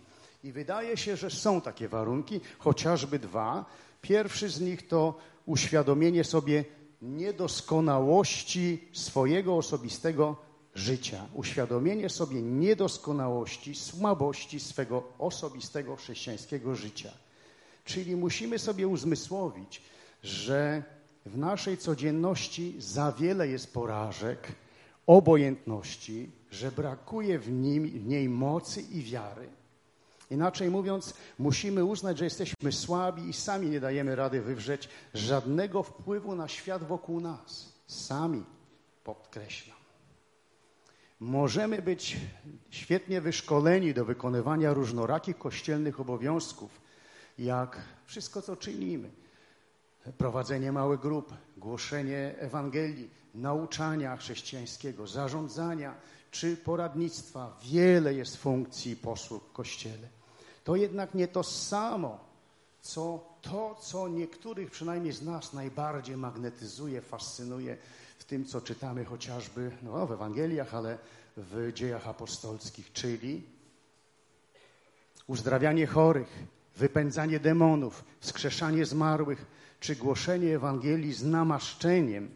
[0.43, 3.65] I wydaje się, że są takie warunki, chociażby dwa.
[4.01, 6.65] Pierwszy z nich to uświadomienie sobie
[7.01, 10.35] niedoskonałości swojego osobistego
[10.75, 17.11] życia, uświadomienie sobie niedoskonałości, słabości swego osobistego chrześcijańskiego życia.
[17.85, 19.81] Czyli musimy sobie uzmysłowić,
[20.23, 20.83] że
[21.27, 24.51] w naszej codzienności za wiele jest porażek,
[25.07, 29.49] obojętności, że brakuje w, nim, w niej mocy i wiary.
[30.31, 36.35] Inaczej mówiąc, musimy uznać, że jesteśmy słabi i sami nie dajemy rady wywrzeć żadnego wpływu
[36.35, 37.73] na świat wokół nas.
[37.87, 38.43] Sami,
[39.03, 39.77] podkreślam.
[41.19, 42.17] Możemy być
[42.69, 46.81] świetnie wyszkoleni do wykonywania różnorakich kościelnych obowiązków,
[47.37, 49.09] jak wszystko, co czynimy.
[50.17, 55.95] Prowadzenie małych grup, głoszenie Ewangelii, nauczania chrześcijańskiego, zarządzania
[56.31, 57.57] czy poradnictwa.
[57.63, 60.07] Wiele jest funkcji posług w Kościele.
[60.63, 62.19] To jednak nie to samo,
[62.81, 67.77] co to, co niektórych przynajmniej z nas najbardziej magnetyzuje, fascynuje
[68.19, 70.97] w tym, co czytamy chociażby no, w Ewangeliach, ale
[71.37, 73.43] w dziejach apostolskich, czyli
[75.27, 76.29] uzdrawianie chorych,
[76.77, 79.45] wypędzanie demonów, wskrzeszanie zmarłych,
[79.79, 82.29] czy głoszenie Ewangelii z namaszczeniem,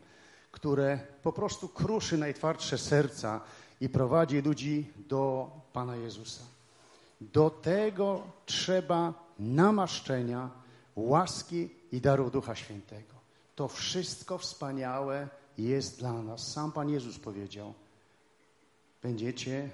[0.52, 3.42] które po prostu kruszy najtwardsze serca
[3.82, 6.44] i prowadzi ludzi do Pana Jezusa.
[7.22, 10.50] Do tego trzeba namaszczenia,
[10.96, 13.14] łaski i darów Ducha Świętego.
[13.56, 15.28] To wszystko wspaniałe
[15.58, 16.52] jest dla nas.
[16.52, 17.74] Sam Pan Jezus powiedział,
[19.04, 19.70] będziecie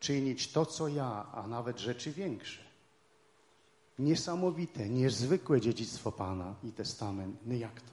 [0.00, 2.69] czynić to, co ja, a nawet rzeczy większe.
[4.00, 7.36] Niesamowite, niezwykłe dziedzictwo Pana i Testament.
[7.46, 7.92] No jak to?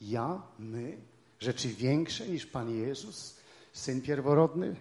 [0.00, 0.96] Ja, my,
[1.38, 3.36] rzeczy większe niż Pan Jezus,
[3.72, 4.76] Syn pierworodny?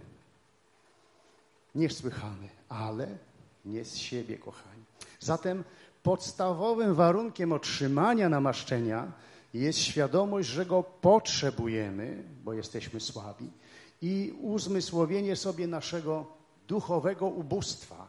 [1.75, 3.17] Niesłychany, ale
[3.65, 4.83] nie z siebie, kochani.
[5.19, 5.63] Zatem
[6.03, 9.11] podstawowym warunkiem otrzymania namaszczenia
[9.53, 13.49] jest świadomość, że go potrzebujemy, bo jesteśmy słabi,
[14.01, 16.25] i uzmysłowienie sobie naszego
[16.67, 18.06] duchowego ubóstwa.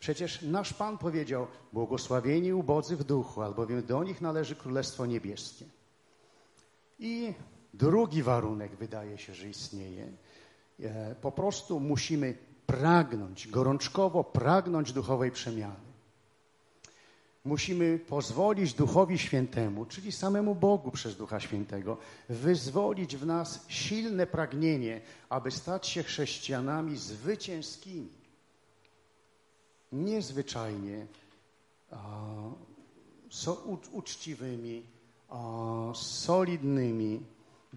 [0.00, 5.64] Przecież nasz Pan powiedział, błogosławieni ubodzy w duchu, albowiem do nich należy Królestwo Niebieskie.
[6.98, 7.34] I
[7.74, 10.12] drugi warunek wydaje się, że istnieje.
[10.82, 15.90] E, po prostu musimy pragnąć, gorączkowo pragnąć duchowej przemiany.
[17.44, 21.96] Musimy pozwolić Duchowi Świętemu, czyli samemu Bogu przez Ducha Świętego,
[22.28, 28.19] wyzwolić w nas silne pragnienie, aby stać się chrześcijanami zwycięskimi.
[29.92, 31.06] Niezwyczajnie
[33.30, 33.54] so,
[33.92, 34.82] uczciwymi,
[35.94, 37.20] solidnymi,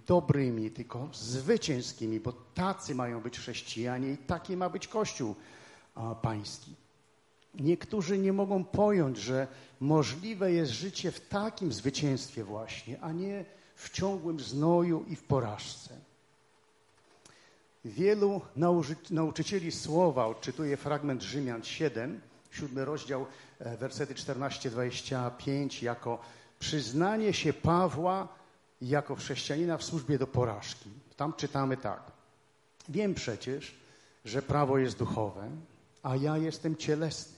[0.07, 5.35] dobrymi, tylko zwycięskimi, bo tacy mają być chrześcijanie i taki ma być Kościół
[6.21, 6.75] Pański.
[7.53, 9.47] Niektórzy nie mogą pojąć, że
[9.79, 13.45] możliwe jest życie w takim zwycięstwie właśnie, a nie
[13.75, 15.97] w ciągłym znoju i w porażce.
[17.85, 23.25] Wielu nauczy nauczycieli słowa, odczytuję fragment Rzymian 7, siódmy rozdział,
[23.59, 26.19] e, wersety 14-25, jako
[26.59, 28.27] przyznanie się Pawła
[28.81, 30.89] jako chrześcijanina w służbie do porażki.
[31.17, 32.11] Tam czytamy tak.
[32.89, 33.75] Wiem przecież,
[34.25, 35.49] że prawo jest duchowe,
[36.03, 37.33] a ja jestem cielesny.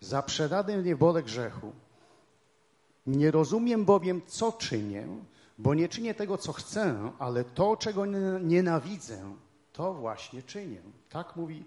[0.00, 1.72] Zaprzedany mnie wolę grzechu.
[3.06, 5.06] Nie rozumiem bowiem, co czynię,
[5.58, 8.06] bo nie czynię tego, co chcę, ale to, czego
[8.40, 9.34] nienawidzę,
[9.72, 10.80] to właśnie czynię.
[11.10, 11.64] Tak mówi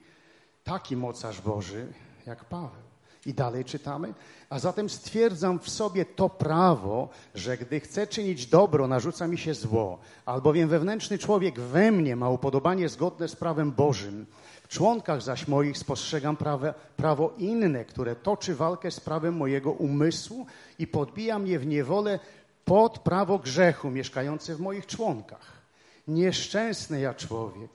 [0.63, 1.87] taki mocarz Boży
[2.25, 2.83] jak Paweł.
[3.25, 4.13] I dalej czytamy.
[4.49, 9.53] A zatem stwierdzam w sobie to prawo, że gdy chcę czynić dobro, narzuca mi się
[9.53, 14.25] zło, albowiem wewnętrzny człowiek we mnie ma upodobanie zgodne z prawem Bożym.
[14.63, 20.45] W członkach zaś moich spostrzegam prawe, prawo inne, które toczy walkę z prawem mojego umysłu
[20.79, 22.19] i podbija mnie w niewolę
[22.65, 25.61] pod prawo grzechu mieszkające w moich członkach.
[26.07, 27.71] Nieszczęsny ja człowiek,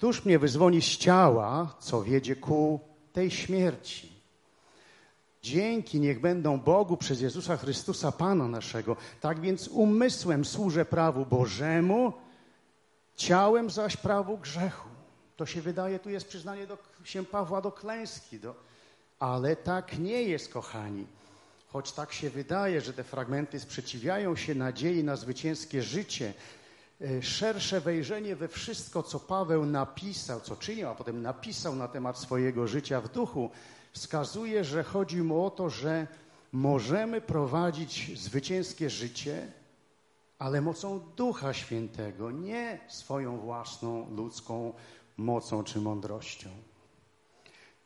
[0.00, 2.80] któż mnie wyzwoni z ciała, co wiedzie ku
[3.12, 4.12] tej śmierci?
[5.42, 8.96] Dzięki niech będą Bogu przez Jezusa Chrystusa, Pana naszego.
[9.20, 12.12] Tak więc umysłem służę prawu Bożemu,
[13.16, 14.88] ciałem zaś prawu grzechu.
[15.36, 18.54] To się wydaje, tu jest przyznanie do, się Pawła do klęski, do,
[19.18, 21.06] ale tak nie jest, kochani.
[21.68, 26.34] Choć tak się wydaje, że te fragmenty sprzeciwiają się nadziei na zwycięskie życie,
[27.20, 32.66] szersze wejrzenie we wszystko, co Paweł napisał, co czynił, a potem napisał na temat swojego
[32.66, 33.50] życia w duchu,
[33.92, 36.06] wskazuje, że chodzi mu o to, że
[36.52, 39.52] możemy prowadzić zwycięskie życie,
[40.38, 44.72] ale mocą Ducha Świętego, nie swoją własną ludzką
[45.16, 46.48] mocą czy mądrością.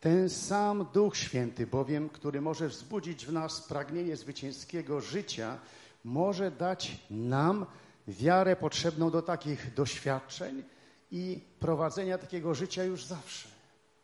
[0.00, 5.58] Ten sam Duch Święty, bowiem, który może wzbudzić w nas pragnienie zwycięskiego życia,
[6.04, 7.66] może dać nam
[8.08, 10.62] wiarę potrzebną do takich doświadczeń
[11.10, 13.48] i prowadzenia takiego życia już zawsze.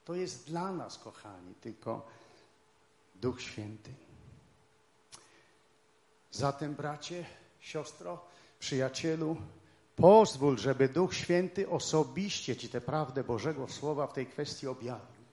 [0.04, 2.06] To jest dla nas, kochani, tylko
[3.14, 3.90] Duch Święty.
[6.30, 7.26] Zatem, bracie,
[7.60, 8.24] siostro,
[8.58, 9.36] przyjacielu,
[9.96, 15.24] pozwól, żeby Duch Święty osobiście Ci tę prawdę Bożego Słowa w tej kwestii objawił.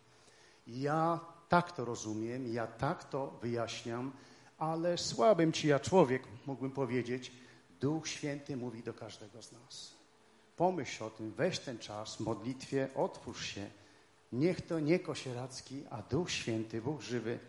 [0.68, 4.12] Ja tak to rozumiem, ja tak to wyjaśniam,
[4.58, 7.32] ale słabym Ci ja człowiek, mógłbym powiedzieć,
[7.82, 9.94] Duch Święty mówi do każdego z nas.
[10.58, 13.70] Pomyśl o tym, weź ten czas w modlitwie, otwórz się,
[14.32, 17.40] Niech to nie Kosieracki, a Duch Święty, Bóg żywy,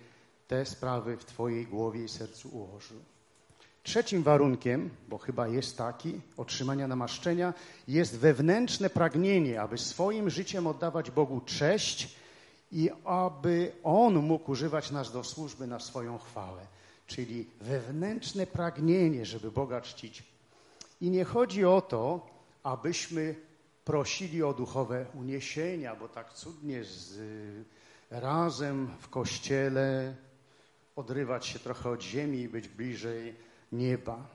[0.49, 2.99] te sprawy w Twojej głowie i sercu ułożył.
[3.83, 7.55] Trzecim warunkiem, bo chyba jest taki, otrzymania namaszczenia,
[7.89, 12.17] jest wewnętrzne pragnienie, aby swoim życiem oddawać Bogu cześć
[12.73, 16.67] i aby On mógł używać nas do służby na swoją chwałę.
[17.09, 20.23] Czyli wewnętrzne pragnienie, żeby Boga czcić.
[21.01, 22.27] I nie chodzi o to,
[22.63, 23.35] abyśmy
[23.85, 27.21] prosili o duchowe uniesienia, bo tak cudnie z,
[28.11, 30.15] razem w kościele
[30.97, 33.35] odrywać się trochę od ziemi i być bliżej
[33.73, 34.27] nieba,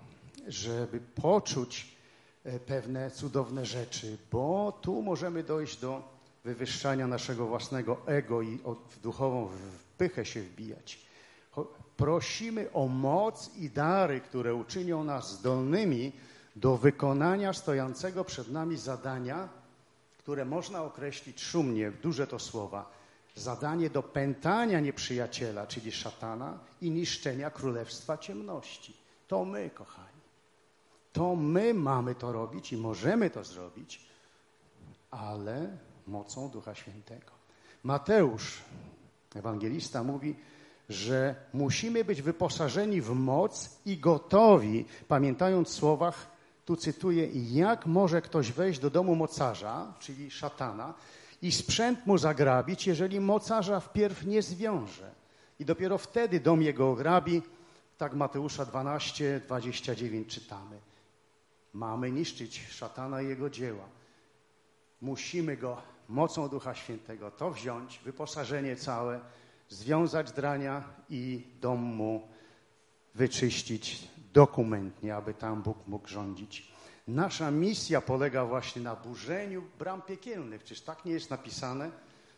[0.48, 1.96] żeby poczuć
[2.44, 6.02] e, pewne cudowne rzeczy, bo tu możemy dojść do
[6.44, 8.60] wywyższania naszego własnego ego i
[8.90, 9.50] w duchową
[9.98, 11.00] pychę się wbijać.
[12.04, 16.12] Prosimy o moc i dary, które uczynią nas zdolnymi
[16.56, 19.50] do wykonania stojącego przed nami zadania,
[20.18, 22.92] które można określić szumnie, duże to słowa,
[23.36, 28.98] zadanie do pętania nieprzyjaciela, czyli szatana i niszczenia królestwa ciemności.
[29.28, 30.22] To my, kochani.
[31.14, 34.06] To my mamy to robić i możemy to zrobić,
[35.12, 37.32] ale mocą Ducha Świętego.
[37.84, 38.62] Mateusz,
[39.36, 40.36] ewangelista, mówi,
[40.94, 46.28] że musimy być wyposażeni w moc i gotowi, pamiętając słowach
[46.66, 50.94] tu cytuję, jak może ktoś wejść do domu mocarza, czyli szatana,
[51.42, 55.12] i sprzęt mu zagrabić, jeżeli mocarza wpierw nie zwiąże.
[55.60, 57.42] I dopiero wtedy dom jego ograbi,
[57.98, 60.80] tak Mateusza 12, 29 czytamy.
[61.74, 63.86] Mamy niszczyć szatana i jego dzieła.
[65.02, 69.20] Musimy go mocą Ducha Świętego to wziąć, wyposażenie całe,
[69.70, 72.28] związać drania i dom mu
[73.16, 76.74] wyczyścić dokumentnie, aby tam Bóg mógł rządzić.
[77.08, 80.64] Nasza misja polega właśnie na burzeniu bram piekielnych.
[80.64, 81.92] Czyż tak nie jest napisane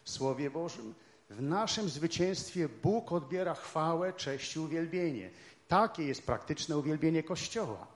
[0.03, 0.93] w Słowie Bożym?
[1.29, 5.29] W naszym zwycięstwie Bóg odbiera chwałę, cześć i uwielbienie.
[5.67, 7.87] Takie jest praktyczne uwielbienie Kościoła.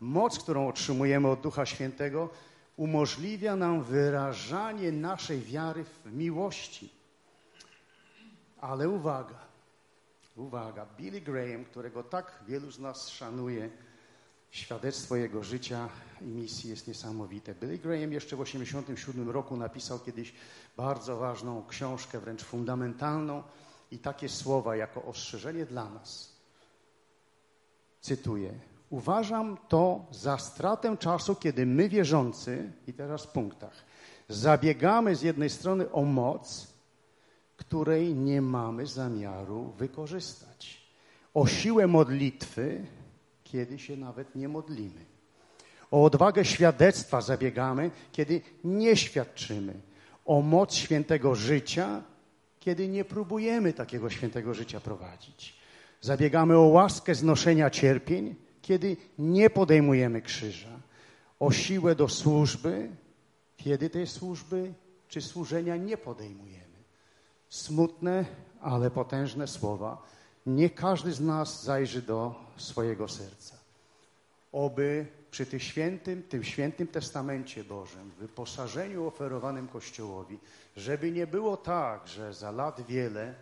[0.00, 2.28] Moc, którą otrzymujemy od Ducha Świętego,
[2.76, 6.97] umożliwia nam wyrażanie naszej wiary w miłości.
[8.60, 9.38] Ale uwaga,
[10.36, 13.70] uwaga, Billy Graham, którego tak wielu z nas szanuje,
[14.50, 15.88] Świadectwo jego życia
[16.20, 17.54] i misji jest niesamowite.
[17.54, 20.32] Billy Graham jeszcze w 1987 roku napisał kiedyś
[20.76, 23.42] bardzo ważną książkę, wręcz fundamentalną
[23.90, 26.32] i takie słowa jako ostrzeżenie dla nas.
[28.00, 28.54] Cytuję.
[28.90, 33.84] Uważam to za stratę czasu, kiedy my wierzący, i teraz w punktach,
[34.28, 36.66] zabiegamy z jednej strony o moc,
[37.58, 40.88] której nie mamy zamiaru wykorzystać,
[41.34, 42.86] o siłę modlitwy,
[43.44, 45.04] kiedy się nawet nie modlimy,
[45.90, 49.74] o odwagę świadectwa zabiegamy, kiedy nie świadczymy,
[50.24, 52.02] o moc świętego życia,
[52.60, 55.58] kiedy nie próbujemy takiego świętego życia prowadzić.
[56.00, 60.80] Zabiegamy o łaskę znoszenia cierpień, kiedy nie podejmujemy krzyża,
[61.40, 62.88] o siłę do służby,
[63.56, 64.72] kiedy tej służby
[65.08, 66.57] czy służenia nie podejmujemy.
[67.48, 68.24] Smutne,
[68.60, 70.02] ale potężne słowa.
[70.46, 73.56] Nie każdy z nas zajrzy do swojego serca.
[74.52, 80.38] Oby przy tym świętym, tym świętym testamencie Bożym, wyposażeniu oferowanym Kościołowi,
[80.76, 83.34] żeby nie było tak, że za lat wiele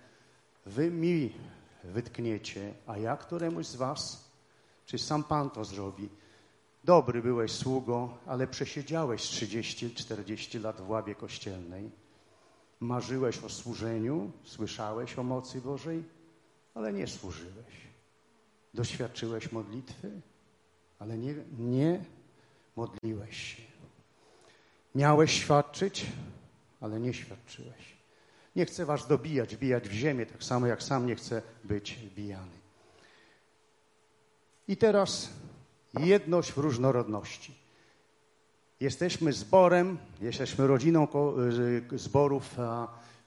[0.66, 1.32] wy mi
[1.84, 4.30] wytkniecie, a ja któremuś z was,
[4.86, 6.08] czy sam Pan to zrobi.
[6.84, 11.90] Dobry byłeś sługo, ale przesiedziałeś 30-40 lat w łabie kościelnej.
[12.80, 16.04] Marzyłeś o służeniu, słyszałeś o mocy Bożej,
[16.74, 17.86] ale nie służyłeś.
[18.74, 20.10] Doświadczyłeś modlitwy,
[20.98, 22.04] ale nie, nie
[22.76, 23.62] modliłeś się.
[24.94, 26.06] Miałeś świadczyć,
[26.80, 27.96] ale nie świadczyłeś.
[28.56, 32.56] Nie chcę was dobijać, bijać w ziemię, tak samo jak sam nie chcę być bijany.
[34.68, 35.30] I teraz
[35.98, 37.54] jedność w różnorodności.
[38.80, 41.08] Jesteśmy zborem, jesteśmy rodziną
[41.92, 42.54] zborów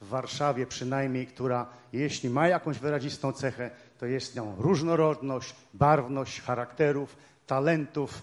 [0.01, 7.17] w Warszawie przynajmniej, która jeśli ma jakąś wyrazistą cechę, to jest nią różnorodność, barwność charakterów,
[7.47, 8.21] talentów,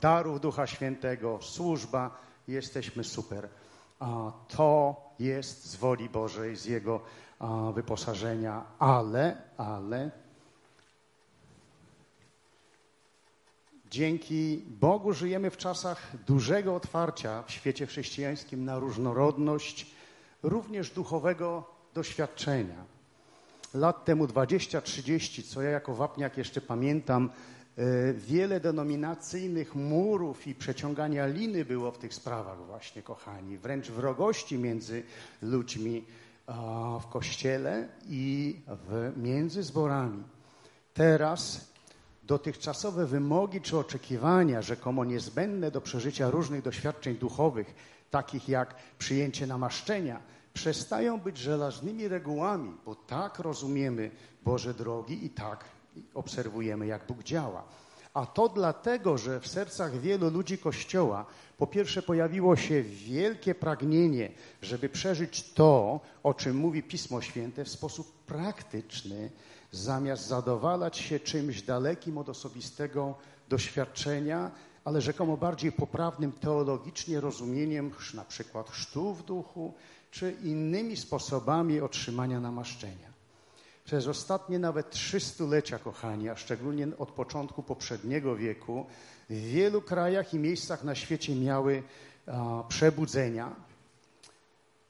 [0.00, 2.16] darów Ducha Świętego, służba.
[2.48, 3.48] Jesteśmy super.
[4.48, 7.00] To jest z woli Bożej, z Jego
[7.74, 10.10] wyposażenia, ale, ale
[13.90, 19.86] Dzięki Bogu żyjemy w czasach dużego otwarcia w świecie chrześcijańskim na różnorodność,
[20.42, 21.64] również duchowego
[21.94, 22.84] doświadczenia.
[23.74, 27.30] Lat temu 20-30, co ja jako wapniak jeszcze pamiętam,
[27.76, 33.58] e, wiele denominacyjnych murów i przeciągania liny było w tych sprawach właśnie, kochani.
[33.58, 35.02] Wręcz wrogości między
[35.42, 36.04] ludźmi
[37.00, 40.22] w kościele i w, między zborami.
[40.94, 41.69] Teraz
[42.30, 47.74] dotychczasowe wymogi czy oczekiwania, rzekomo niezbędne do przeżycia różnych doświadczeń duchowych,
[48.10, 50.20] takich jak przyjęcie namaszczenia,
[50.54, 54.10] przestają być żelaznymi regułami, bo tak rozumiemy
[54.44, 55.64] Boże drogi i tak
[56.14, 57.64] obserwujemy, jak Bóg działa.
[58.14, 61.26] A to dlatego, że w sercach wielu ludzi Kościoła
[61.58, 67.68] po pierwsze pojawiło się wielkie pragnienie, żeby przeżyć to, o czym mówi Pismo Święte w
[67.68, 69.30] sposób praktyczny,
[69.72, 73.14] zamiast zadowalać się czymś dalekim od osobistego
[73.48, 74.50] doświadczenia,
[74.84, 79.74] ale rzekomo bardziej poprawnym teologicznie rozumieniem na przykład chrztu w duchu,
[80.10, 83.10] czy innymi sposobami otrzymania namaszczenia.
[83.84, 88.86] Przez ostatnie nawet trzy stulecia, kochani, a szczególnie od początku poprzedniego wieku,
[89.30, 91.82] w wielu krajach i miejscach na świecie miały
[92.26, 93.56] a, przebudzenia.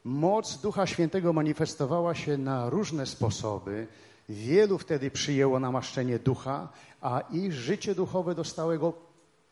[0.05, 3.87] Moc Ducha Świętego manifestowała się na różne sposoby.
[4.31, 6.69] Wielu wtedy przyjęło namaszczenie ducha,
[7.01, 8.93] a ich życie duchowe dostało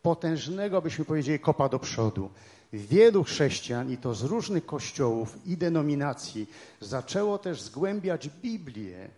[0.03, 2.31] potężnego, byśmy powiedzieli, kopa do przodu.
[2.73, 6.51] Wielu chrześcijan, i to z różnych kościołów i denominacji,
[6.81, 9.09] zaczęło też zgłębiać Biblię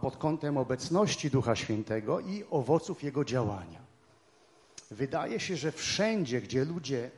[0.00, 3.80] pod kątem obecności Ducha Świętego i owoców Jego działania.
[4.90, 7.10] Wydaje się, że wszędzie, gdzie ludzie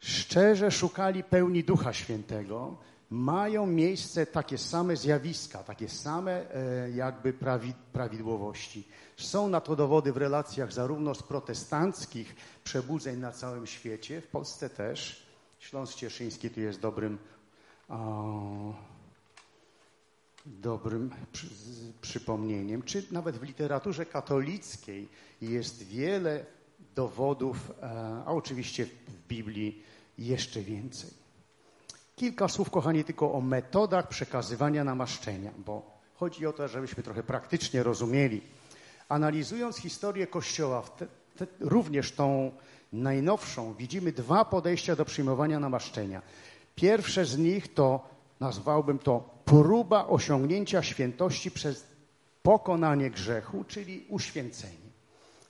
[0.00, 2.76] szczerze szukali pełni Ducha Świętego,
[3.12, 7.32] mają miejsce takie same zjawiska, takie same e, jakby
[7.92, 8.88] prawidłowości.
[9.16, 14.70] Są na to dowody w relacjach zarówno z protestanckich przebudzeń na całym świecie, w Polsce
[14.70, 15.26] też.
[15.58, 17.18] Śląsk Cieszyński tu jest dobrym,
[17.88, 18.74] o,
[20.46, 21.46] dobrym przy,
[22.00, 25.08] przypomnieniem, czy nawet w literaturze katolickiej
[25.42, 26.46] jest wiele
[26.94, 29.82] dowodów, e, a oczywiście w Biblii
[30.18, 31.21] jeszcze więcej.
[32.16, 35.82] Kilka słów, kochani, tylko o metodach przekazywania namaszczenia, bo
[36.14, 38.40] chodzi o to, żebyśmy trochę praktycznie rozumieli.
[39.08, 41.06] Analizując historię Kościoła, te,
[41.36, 42.52] te, również tą
[42.92, 46.22] najnowszą, widzimy dwa podejścia do przyjmowania namaszczenia.
[46.74, 48.08] Pierwsze z nich to,
[48.40, 51.86] nazwałbym to, próba osiągnięcia świętości przez
[52.42, 54.81] pokonanie grzechu, czyli uświęcenie.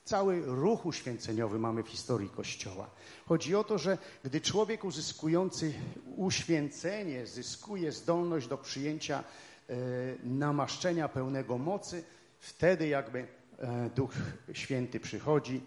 [0.04, 2.90] Cały ruch uświęceniowy mamy w historii Kościoła.
[3.26, 5.74] Chodzi o to, że gdy człowiek uzyskujący
[6.16, 9.24] uświęcenie zyskuje zdolność do przyjęcia
[9.68, 9.74] e,
[10.24, 12.04] namaszczenia pełnego mocy,
[12.38, 13.26] wtedy jakby
[13.58, 14.12] e, Duch
[14.52, 15.60] Święty przychodzi,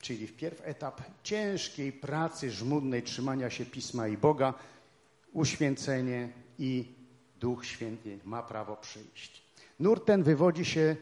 [0.00, 4.54] czyli wpierw etap ciężkiej pracy żmudnej trzymania się Pisma i Boga,
[5.32, 6.94] uświęcenie i
[7.40, 9.42] Duch Święty ma prawo przyjść.
[9.80, 10.96] Nur ten wywodzi się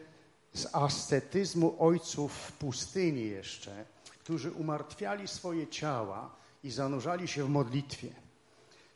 [0.53, 3.85] z ascetyzmu ojców w pustyni jeszcze,
[4.23, 8.07] którzy umartwiali swoje ciała i zanurzali się w modlitwie.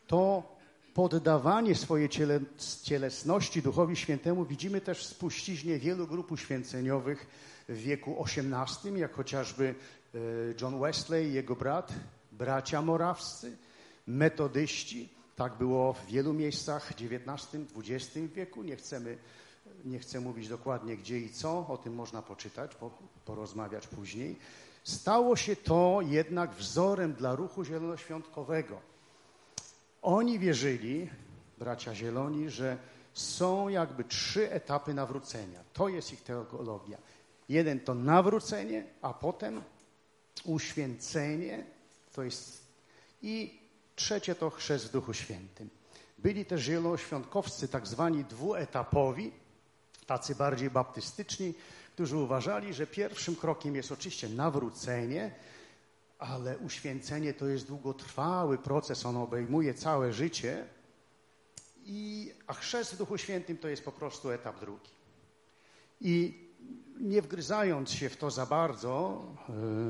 [0.08, 0.44] To
[0.94, 2.40] poddawanie swojej ciele,
[2.84, 7.28] cielesności Duchowi Świętemu widzimy też w spuściźnie wielu grup uświęceniowych
[7.70, 9.76] w wieku XVIII, jak chociażby
[10.16, 10.18] e,
[10.62, 11.94] John Wesley i jego brat,
[12.32, 13.58] bracia morawscy,
[14.08, 15.10] metodyści.
[15.36, 18.64] Tak było w wielu miejscach w XIX-XX wieku.
[18.64, 19.18] Nie chcemy
[19.86, 22.72] nie chcę mówić dokładnie gdzie i co, o tym można poczytać,
[23.26, 24.36] porozmawiać później.
[24.84, 28.82] Stało się to jednak wzorem dla ruchu zielonoświątkowego.
[30.02, 31.10] Oni wierzyli,
[31.58, 32.78] bracia zieloni, że
[33.14, 35.60] są jakby trzy etapy nawrócenia.
[35.74, 36.98] To jest ich teologia.
[37.50, 39.62] Jeden to nawrócenie, a potem
[40.46, 41.66] uświęcenie,
[42.14, 42.68] to jest
[43.22, 43.60] i
[43.96, 45.70] trzecie to chrzest w Duchu Świętym.
[46.18, 49.32] Byli też zielonoświątkowcy tak zwani dwuetapowi,
[50.08, 51.54] tacy bardziej baptystyczni,
[51.94, 55.32] którzy uważali, że pierwszym krokiem jest oczywiście nawrócenie,
[56.20, 60.66] ale uświęcenie to jest długotrwały proces, on obejmuje całe życie,
[61.86, 64.90] i, a chrzest w Duchu Świętym to jest po prostu etap drugi.
[66.02, 66.48] I
[67.00, 69.44] nie wgryzając się w to za bardzo, e,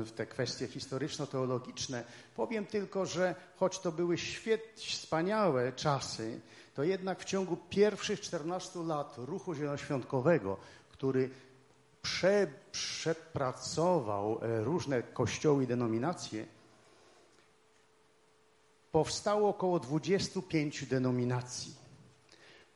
[0.04, 2.04] w te kwestie historyczno-teologiczne,
[2.36, 6.40] powiem tylko, że choć to były świetnie, wspaniałe czasy,
[6.78, 10.56] to jednak w ciągu pierwszych 14 lat ruchu zielonoświątkowego,
[10.88, 11.30] który
[12.02, 16.46] prze, przepracował e, różne kościoły i denominacje,
[18.92, 21.74] powstało około 25 denominacji.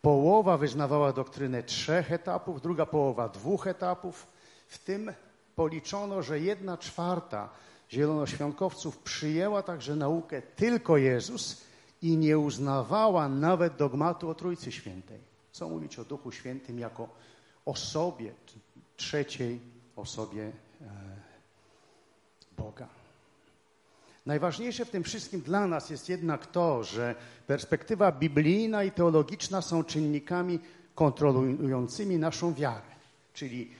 [0.00, 4.26] Połowa wyznawała doktrynę trzech etapów, druga połowa dwóch etapów.
[4.68, 5.12] W tym
[5.57, 7.48] policzono, że jedna czwarta
[7.90, 11.71] zielonoświątkowców przyjęła także naukę tylko Jezus
[12.03, 15.18] i nie uznawała nawet dogmatu o Trójcy Świętej.
[15.53, 17.09] Co mówić o Duchu Świętym jako
[17.64, 18.32] osobie,
[18.96, 19.61] trzeciej
[19.96, 20.86] osobie e,
[22.57, 22.88] Boga.
[24.26, 27.14] Najważniejsze w tym wszystkim dla nas jest jednak to, że
[27.46, 30.59] perspektywa biblijna i teologiczna są czynnikami
[30.94, 32.92] kontrolującymi naszą wiarę.
[33.34, 33.70] Czyli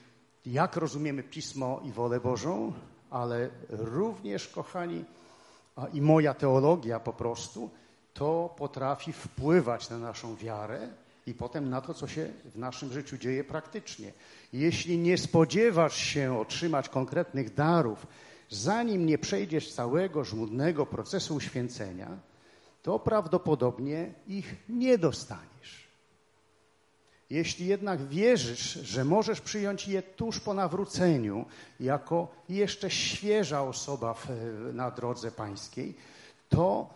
[0.47, 2.73] jak rozumiemy Pismo i wolę Bożą,
[3.11, 5.05] ale również, kochani,
[5.93, 7.71] i moja teologia po prostu,
[8.15, 10.89] to potrafi wpływać na naszą wiarę
[11.27, 14.13] i potem na to, co się w naszym życiu dzieje praktycznie.
[14.53, 18.07] Jeśli nie spodziewasz się otrzymać konkretnych darów,
[18.51, 22.09] zanim nie przejdziesz całego żmudnego procesu uświęcenia,
[22.83, 25.89] to prawdopodobnie ich nie dostaniesz.
[27.31, 31.45] Jeśli jednak wierzysz, że możesz przyjąć je tuż po nawróceniu,
[31.81, 34.29] jako jeszcze świeża osoba w,
[34.73, 35.95] na drodze pańskiej,
[36.49, 36.91] to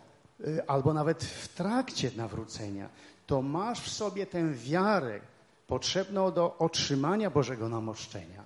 [0.67, 2.89] albo nawet w trakcie nawrócenia,
[3.27, 5.19] to masz w sobie tę wiarę
[5.67, 8.43] potrzebną do otrzymania Bożego namoszczenia.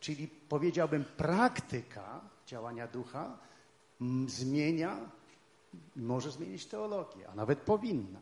[0.00, 3.36] Czyli powiedziałbym, praktyka działania ducha
[4.26, 4.96] zmienia,
[5.96, 8.18] może zmienić teologię, a nawet powinna.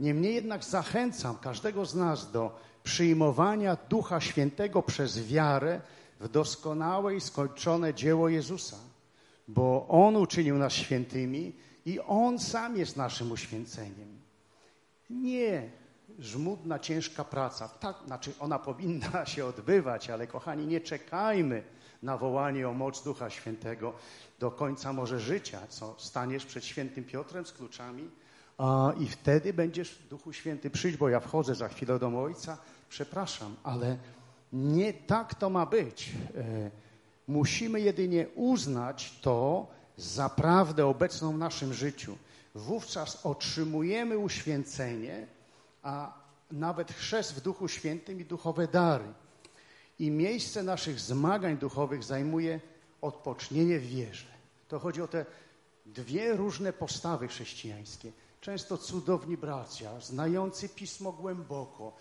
[0.00, 5.80] Niemniej jednak zachęcam każdego z nas do przyjmowania Ducha Świętego przez wiarę
[6.20, 8.76] w doskonałe i skończone dzieło Jezusa,
[9.48, 11.52] bo On uczynił nas świętymi
[11.86, 14.20] i On sam jest naszym uświęceniem.
[15.10, 15.70] Nie
[16.18, 17.68] żmudna, ciężka praca.
[17.68, 21.62] Tak, znaczy ona powinna się odbywać, ale kochani, nie czekajmy
[22.02, 23.92] na wołanie o moc Ducha Świętego
[24.38, 28.10] do końca może życia, co staniesz przed świętym Piotrem z kluczami
[28.58, 32.58] a, i wtedy będziesz Duchu Święty przyjść, bo ja wchodzę za chwilę do Ojca,
[32.88, 33.96] przepraszam, ale
[34.52, 36.12] nie tak to ma być.
[36.36, 36.70] E,
[37.28, 39.66] musimy jedynie uznać to
[39.96, 42.16] za prawdę obecną w naszym życiu.
[42.54, 45.26] Wówczas otrzymujemy uświęcenie,
[45.82, 46.12] a
[46.52, 49.04] nawet chrzest w Duchu Świętym i duchowe dary.
[49.98, 52.60] I miejsce naszych zmagań duchowych zajmuje
[53.00, 54.26] odpocznienie w wierze.
[54.68, 55.26] To chodzi o te
[55.86, 58.12] dwie różne postawy chrześcijańskie.
[58.40, 61.96] Często cudowni bracia, znający Pismo głęboko,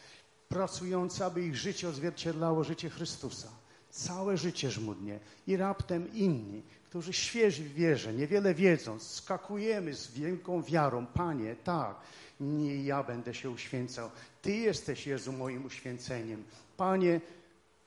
[0.49, 3.47] pracujący, aby ich życie odzwierciedlało życie Chrystusa.
[3.89, 5.19] Całe życie żmudnie.
[5.47, 6.63] I raptem inni,
[6.93, 11.05] którzy świeży w wierze, niewiele wiedząc, skakujemy z wielką wiarą.
[11.05, 11.95] Panie, tak,
[12.39, 14.09] nie ja będę się uświęcał.
[14.41, 16.43] Ty jesteś, Jezu, moim uświęceniem.
[16.77, 17.21] Panie,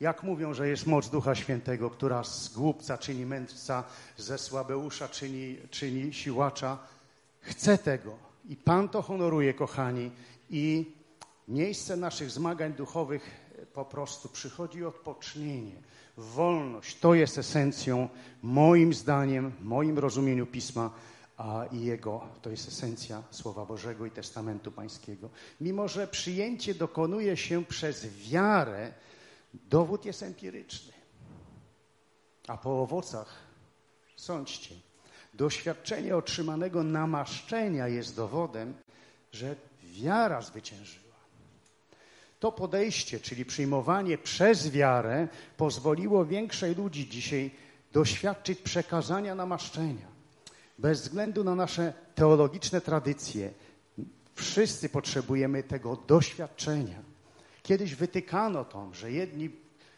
[0.00, 3.84] Jak mówią, że jest moc Ducha Świętego, która z głupca czyni mędrca,
[4.16, 6.78] ze słabeusza czyni, czyni siłacza.
[7.40, 8.18] Chcę tego.
[8.48, 10.10] I Pan to honoruje, kochani.
[10.50, 10.92] I
[11.48, 13.30] miejsce naszych zmagań duchowych
[13.74, 15.82] po prostu przychodzi odpocznienie,
[16.16, 16.98] wolność.
[16.98, 18.08] To jest esencją,
[18.42, 20.90] moim zdaniem, moim rozumieniu Pisma
[21.36, 25.30] a i Jego, to jest esencja Słowa Bożego i Testamentu Pańskiego.
[25.60, 28.92] Mimo, że przyjęcie dokonuje się przez wiarę,
[29.54, 30.92] dowód jest empiryczny.
[32.48, 33.34] A po owocach
[34.16, 34.74] sądźcie.
[35.34, 38.74] Doświadczenie otrzymanego namaszczenia jest dowodem,
[39.32, 41.05] że wiara zwyciężyła.
[42.38, 47.50] To podejście, czyli przyjmowanie przez wiarę, pozwoliło większej ludzi dzisiaj
[47.92, 50.06] doświadczyć przekazania namaszczenia.
[50.78, 53.52] Bez względu na nasze teologiczne tradycje,
[54.34, 57.02] wszyscy potrzebujemy tego doświadczenia.
[57.62, 59.50] Kiedyś wytykano to, że jedni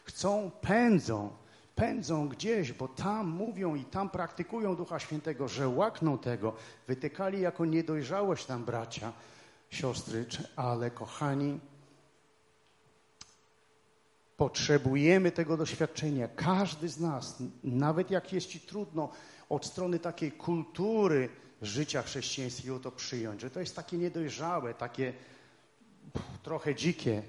[0.03, 1.29] chcą, pędzą,
[1.75, 6.53] pędzą gdzieś, bo tam mówią i tam praktykują Ducha Świętego, że łakną tego.
[6.87, 9.13] Wytykali jako niedojrzałość tam bracia,
[9.69, 10.25] siostry,
[10.55, 11.59] ale kochani,
[14.39, 16.27] potrzebujemy tego doświadczenia.
[16.27, 19.09] Każdy z nas, nawet jak jest ci trudno,
[19.49, 21.29] od strony takiej kultury
[21.61, 25.13] życia chrześcijańskiego to przyjąć, że to jest takie niedojrzałe, takie
[26.43, 27.21] trochę dzikie.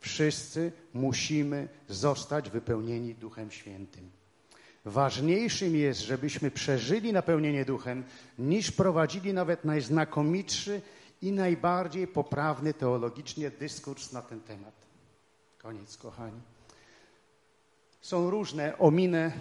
[0.00, 4.10] Wszyscy musimy zostać wypełnieni Duchem Świętym.
[4.84, 8.04] Ważniejszym jest, żebyśmy przeżyli napełnienie Duchem,
[8.38, 10.82] niż prowadzili nawet najznakomitszy
[11.22, 14.79] i najbardziej poprawny teologicznie dyskurs na ten temat.
[15.62, 16.40] Koniec, kochani.
[18.00, 19.32] Są różne, ominę,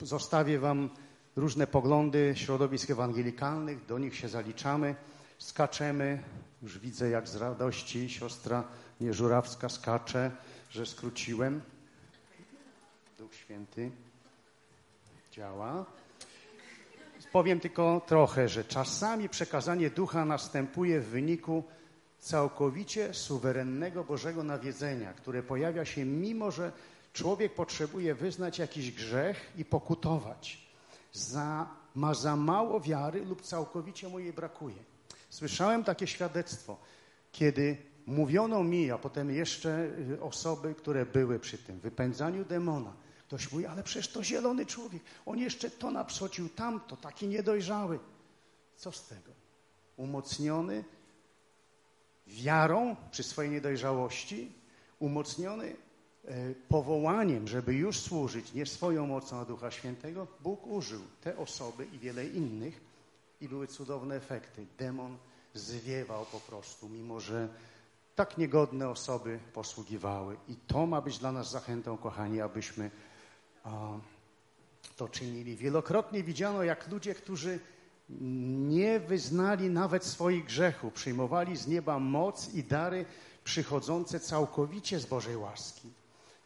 [0.00, 0.90] zostawię wam
[1.36, 4.94] różne poglądy środowisk ewangelikalnych, do nich się zaliczamy,
[5.38, 6.22] skaczemy.
[6.62, 8.64] Już widzę, jak z radości siostra
[9.00, 10.30] Nieżurawska skacze,
[10.70, 11.60] że skróciłem.
[13.18, 13.90] Duch Święty
[15.32, 15.86] działa.
[17.32, 21.64] Powiem tylko trochę, że czasami przekazanie ducha następuje w wyniku
[22.24, 26.72] całkowicie suwerennego Bożego nawiedzenia, które pojawia się mimo, że
[27.12, 30.68] człowiek potrzebuje wyznać jakiś grzech i pokutować
[31.12, 34.76] za, ma za mało wiary lub całkowicie mu jej brakuje.
[35.30, 36.76] Słyszałem takie świadectwo,
[37.32, 42.92] kiedy mówiono mi, a potem jeszcze y, osoby, które były przy tym wypędzaniu demona.
[43.26, 45.02] Ktoś mówi, ale przecież to zielony człowiek.
[45.26, 47.98] On jeszcze to napsocił tamto, taki niedojrzały.
[48.76, 49.32] Co z tego?
[49.96, 50.84] Umocniony
[52.26, 54.52] wiarą przy swojej niedojrzałości,
[54.98, 55.76] umocniony
[56.28, 61.86] E, powołaniem, żeby już służyć nie swoją mocą, a Ducha Świętego, Bóg użył te osoby
[61.92, 62.80] i wiele innych
[63.40, 64.66] i były cudowne efekty.
[64.78, 65.16] Demon
[65.54, 67.48] zwiewał po prostu, mimo że
[68.14, 70.36] tak niegodne osoby posługiwały.
[70.48, 72.90] I to ma być dla nas zachętą, kochani, abyśmy
[73.64, 73.98] a,
[74.96, 75.56] to czynili.
[75.56, 77.60] Wielokrotnie widziano, jak ludzie, którzy
[78.68, 83.04] nie wyznali nawet swoich grzechów, przyjmowali z nieba moc i dary
[83.44, 85.92] przychodzące całkowicie z Bożej łaski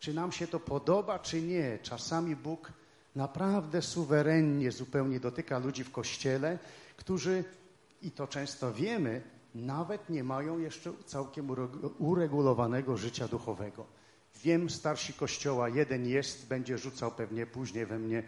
[0.01, 1.79] czy nam się to podoba, czy nie.
[1.83, 2.73] Czasami Bóg
[3.17, 6.59] naprawdę suwerennie zupełnie dotyka ludzi w kościele,
[6.97, 7.45] którzy,
[8.03, 9.23] i to często wiemy,
[9.55, 11.49] nawet nie mają jeszcze całkiem
[11.99, 13.87] uregulowanego życia duchowego.
[14.43, 18.23] Wiem, starsi kościoła, jeden jest, będzie rzucał pewnie później we mnie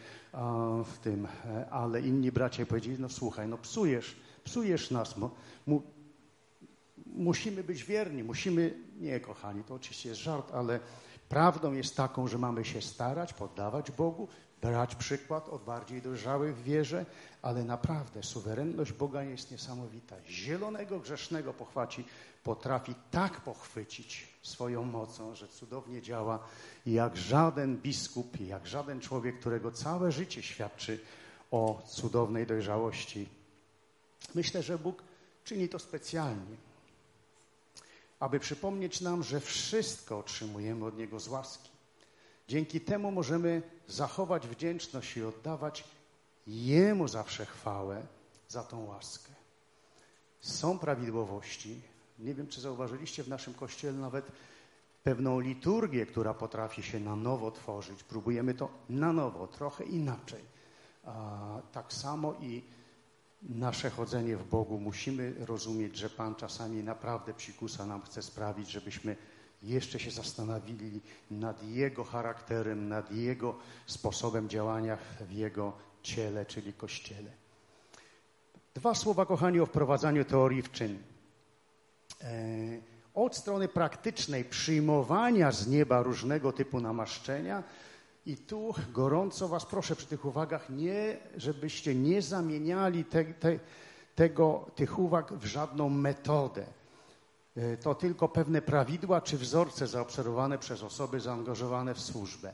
[0.84, 5.30] w tym, e, ale inni bracia powiedzieli, no słuchaj, no psujesz, psujesz nas, mu,
[5.66, 5.82] mu,
[7.06, 10.80] musimy być wierni, musimy, nie kochani, to oczywiście jest żart, ale
[11.30, 14.28] Prawdą jest taką, że mamy się starać, poddawać Bogu,
[14.62, 17.06] brać przykład od bardziej dojrzałych w wierze,
[17.42, 20.16] ale naprawdę suwerenność Boga jest niesamowita.
[20.28, 22.04] Zielonego, grzesznego pochwaci
[22.44, 26.38] potrafi tak pochwycić swoją mocą, że cudownie działa
[26.86, 31.00] jak żaden biskup, jak żaden człowiek, którego całe życie świadczy
[31.50, 33.28] o cudownej dojrzałości.
[34.34, 35.02] Myślę, że Bóg
[35.44, 36.56] czyni to specjalnie
[38.20, 41.70] aby przypomnieć nam, że wszystko otrzymujemy od Niego z łaski.
[42.48, 45.84] Dzięki temu możemy zachować wdzięczność i oddawać
[46.46, 48.06] Jemu zawsze chwałę
[48.48, 49.32] za tą łaskę.
[50.40, 51.80] Są prawidłowości.
[52.20, 54.32] Nie wiem, czy zauważyliście w naszym kościele nawet
[55.02, 58.02] pewną liturgię, która potrafi się na nowo tworzyć.
[58.02, 60.44] Próbujemy to na nowo, trochę inaczej.
[61.72, 62.62] Tak samo i
[63.42, 69.16] nasze chodzenie w Bogu musimy rozumieć, że Pan czasami naprawdę psikusa nam chce sprawić, żebyśmy
[69.62, 71.00] jeszcze się zastanowili
[71.30, 73.54] nad Jego charakterem, nad Jego
[73.86, 77.30] sposobem działania w Jego ciele, czyli Kościele.
[78.74, 80.98] Dwa słowa, kochani, o wprowadzaniu teorii w czyn.
[82.22, 87.62] E, od strony praktycznej przyjmowania z nieba różnego typu namaszczenia.
[88.26, 93.58] I tu gorąco Was proszę przy tych uwagach, nie, żebyście nie zamieniali te, te,
[94.14, 96.66] tego, tych uwag w żadną metodę.
[97.56, 102.52] E, to tylko pewne prawidła czy wzorce zaobserwowane przez osoby zaangażowane w służbę.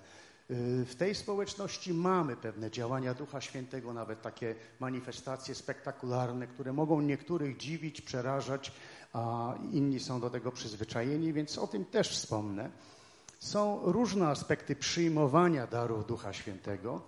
[0.51, 7.01] E, w tej społeczności mamy pewne działania Ducha Świętego, nawet takie manifestacje spektakularne, które mogą
[7.01, 8.73] niektórych dziwić, przerażać,
[9.13, 12.71] a inni są do tego przyzwyczajeni, więc o tym też wspomnę.
[13.39, 17.03] Są różne aspekty przyjmowania darów Ducha Świętego.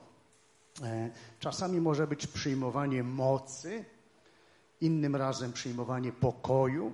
[0.82, 1.10] E,
[1.40, 3.84] czasami może być przyjmowanie mocy,
[4.80, 6.92] innym razem przyjmowanie pokoju,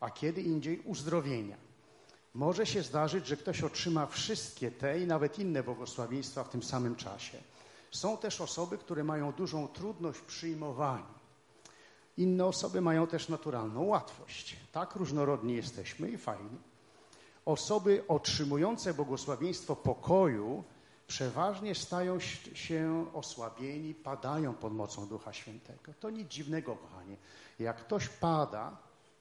[0.00, 1.56] a kiedy indziej uzdrowienia.
[2.34, 6.96] Może się zdarzyć, że ktoś otrzyma wszystkie te i nawet inne błogosławieństwa w tym samym
[6.96, 7.38] czasie.
[7.90, 11.22] Są też osoby, które mają dużą trudność w przyjmowaniu.
[12.16, 14.56] Inne osoby mają też naturalną łatwość.
[14.72, 16.58] Tak różnorodni jesteśmy i fajni.
[17.44, 20.64] Osoby otrzymujące błogosławieństwo pokoju
[21.06, 22.20] przeważnie stają
[22.54, 25.92] się osłabieni, padają pod mocą Ducha Świętego.
[26.00, 27.16] To nic dziwnego, kochanie.
[27.58, 28.76] Jak ktoś pada,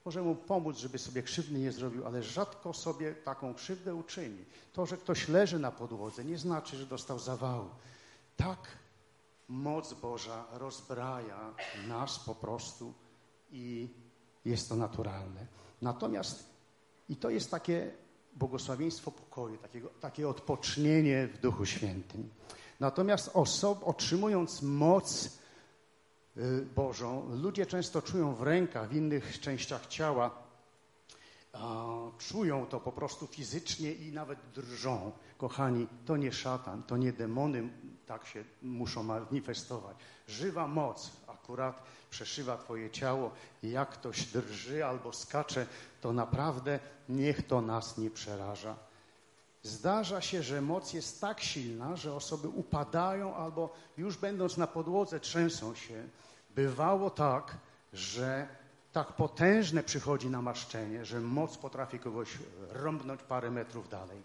[0.05, 4.45] może mu pomóc, żeby sobie krzywdy nie zrobił, ale rzadko sobie taką krzywdę uczyni.
[4.73, 7.69] To, że ktoś leży na podłodze, nie znaczy, że dostał zawału.
[8.37, 8.59] Tak
[9.47, 11.53] moc Boża rozbraja
[11.87, 12.93] nas po prostu
[13.51, 13.89] i
[14.45, 15.47] jest to naturalne.
[15.81, 16.51] Natomiast
[17.09, 17.91] i to jest takie
[18.35, 22.29] błogosławieństwo pokoju, takiego, takie odpocznienie w Duchu Świętym.
[22.79, 25.37] Natomiast osob, otrzymując moc
[26.75, 30.31] Bożą, ludzie często czują w rękach, w innych częściach ciała,
[32.17, 35.11] czują to po prostu fizycznie i nawet drżą.
[35.37, 37.69] Kochani, to nie szatan, to nie demony
[38.05, 39.97] tak się muszą manifestować.
[40.27, 43.31] Żywa moc akurat przeszywa Twoje ciało
[43.63, 45.67] jak ktoś drży albo skacze,
[46.01, 46.79] to naprawdę
[47.09, 48.75] niech to nas nie przeraża.
[49.63, 55.19] Zdarza się, że moc jest tak silna, że osoby upadają albo już będąc na podłodze
[55.19, 56.07] trzęsą się.
[56.55, 57.57] Bywało tak,
[57.93, 58.47] że
[58.91, 62.29] tak potężne przychodzi namaszczenie, że moc potrafi kogoś
[62.69, 64.21] rąbnąć parę metrów dalej.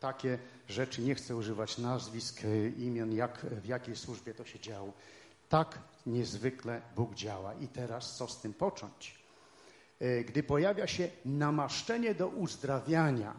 [0.00, 0.38] Takie
[0.68, 2.40] rzeczy, nie chcę używać nazwisk,
[2.76, 4.92] imion, jak, w jakiej służbie to się działo.
[5.48, 7.54] Tak niezwykle Bóg działa.
[7.54, 9.20] I teraz co z tym począć?
[10.00, 13.34] E, gdy pojawia się namaszczenie do uzdrawiania,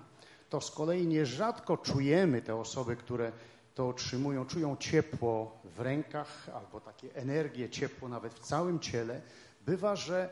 [0.52, 3.32] to z kolei nierzadko czujemy te osoby, które
[3.76, 9.22] to otrzymują, czują ciepło w rękach albo takie energię, ciepło nawet w całym ciele.
[9.66, 10.30] Bywa, że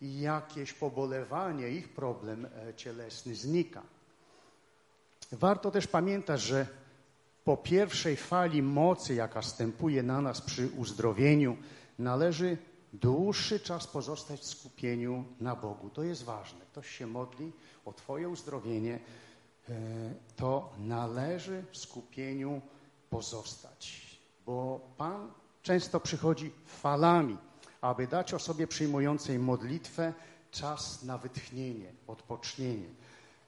[0.00, 3.82] jakieś pobolewanie, ich problem e, cielesny znika.
[5.32, 6.66] Warto też pamiętać, że
[7.44, 11.56] po pierwszej fali mocy, jaka stępuje na nas przy uzdrowieniu,
[11.98, 12.58] należy
[12.92, 15.90] dłuższy czas pozostać w skupieniu na Bogu.
[15.90, 16.60] To jest ważne.
[16.72, 17.52] Ktoś się modli
[17.84, 18.98] o Twoje uzdrowienie,
[20.36, 22.60] to należy w skupieniu
[23.10, 24.06] pozostać,
[24.46, 27.36] bo Pan często przychodzi falami,
[27.80, 30.12] aby dać osobie przyjmującej modlitwę
[30.50, 32.88] czas na wytchnienie, odpocznienie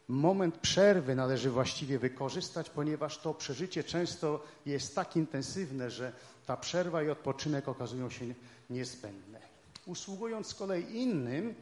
[0.09, 6.13] moment przerwy należy właściwie wykorzystać, ponieważ to przeżycie często jest tak intensywne, że
[6.47, 8.25] ta przerwa i odpoczynek okazują się
[8.71, 9.41] niezbędne.
[9.87, 11.55] Usługując z kolei innym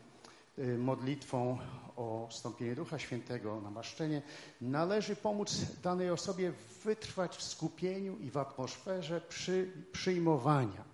[0.79, 1.59] modlitwą
[1.97, 4.23] o wstąpienie Ducha Świętego, namaszczenie,
[4.61, 6.53] należy pomóc danej osobie
[6.85, 10.85] wytrwać w skupieniu i w atmosferze przy, przyjmowania.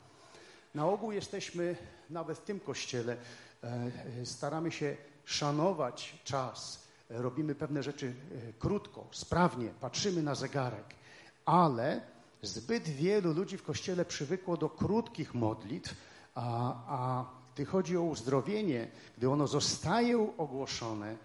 [0.75, 1.77] Na ogół jesteśmy,
[2.11, 3.17] nawet w tym kościele,
[3.63, 3.91] e,
[4.27, 8.07] staramy się szanować czas, robimy pewne rzeczy
[8.49, 10.95] e, krótko, sprawnie, patrzymy na zegarek,
[11.45, 12.01] ale
[12.43, 15.95] zbyt wielu ludzi w kościele przywykło do krótkich modlitw,
[16.35, 18.89] a, a gdy chodzi o uzdrowienie,
[19.19, 21.17] gdy ono zostaje ogłoszone,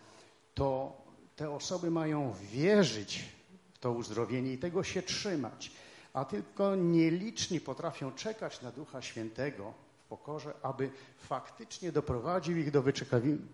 [0.54, 0.98] to
[1.36, 3.26] te osoby mają wierzyć
[3.74, 5.72] w to uzdrowienie i tego się trzymać.
[6.14, 9.74] A tylko nieliczni potrafią czekać na Ducha Świętego
[10.06, 12.84] w pokorze, aby faktycznie doprowadził ich do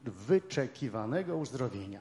[0.05, 1.99] wyczekiwanego uzdrowienia.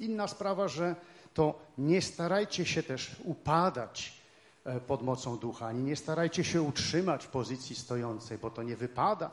[0.00, 0.96] Inna sprawa, że
[1.34, 4.20] to nie starajcie się też upadać
[4.64, 9.30] e, pod mocą ducha, ani nie starajcie się utrzymać pozycji stojącej, bo to nie wypada,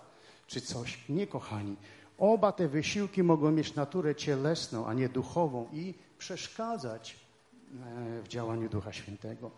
[0.48, 1.10] czy coś.
[1.10, 1.76] Nie, kochani.
[2.18, 8.70] Oba te wysiłki mogą mieć naturę cielesną, a nie duchową i przeszkadzać e, w działaniu
[8.70, 9.52] Ducha Świętego.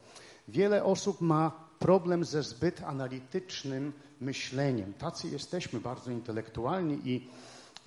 [0.48, 4.94] Wiele osób ma problem ze zbyt analitycznym myśleniem.
[4.94, 7.28] Tacy jesteśmy bardzo intelektualni i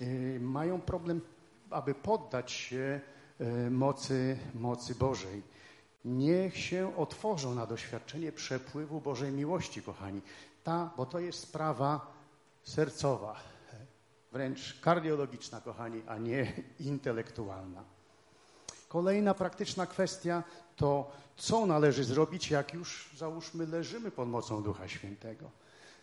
[0.01, 1.21] y, mają problem,
[1.69, 3.01] aby poddać się
[3.39, 5.41] E, mocy, mocy Bożej.
[6.05, 10.21] Niech się otworzą na doświadczenie przepływu Bożej miłości, kochani.
[10.63, 12.12] Ta, bo to jest sprawa
[12.63, 13.35] sercowa.
[14.31, 17.83] wręcz kardiologiczna, kochani, a nie intelektualna.
[18.87, 20.43] Kolejna praktyczna kwestia
[20.75, 25.51] to, co należy zrobić, jak już, załóżmy, leżymy pod mocą Ducha Świętego.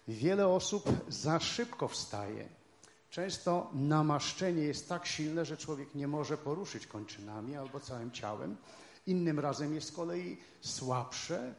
[0.08, 2.48] Wiele osób za szybko wstaje.
[3.10, 8.56] Często namaszczenie jest tak silne, że człowiek nie może poruszyć kończynami albo całym ciałem.
[9.06, 11.54] Innym razem jest z kolei słabsze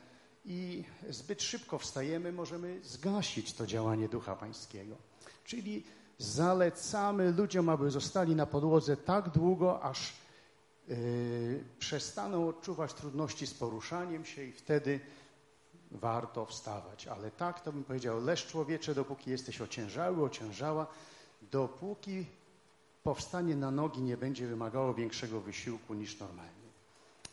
[0.46, 4.96] i zbyt szybko wstajemy, możemy zgasić to działanie Ducha Pańskiego.
[5.46, 5.84] Czyli
[6.18, 10.14] zalecamy ludziom, aby zostali na podłodze tak długo, aż
[10.88, 15.00] yy, przestaną odczuwać trudności z poruszaniem się i wtedy
[15.92, 17.08] warto wstawać.
[17.08, 20.88] Ale tak to bym powiedział, leż człowiecze, dopóki jesteś ociężały, ociężała,
[21.52, 22.26] dopóki
[23.04, 26.61] powstanie na nogi nie będzie wymagało większego wysiłku niż normalnie.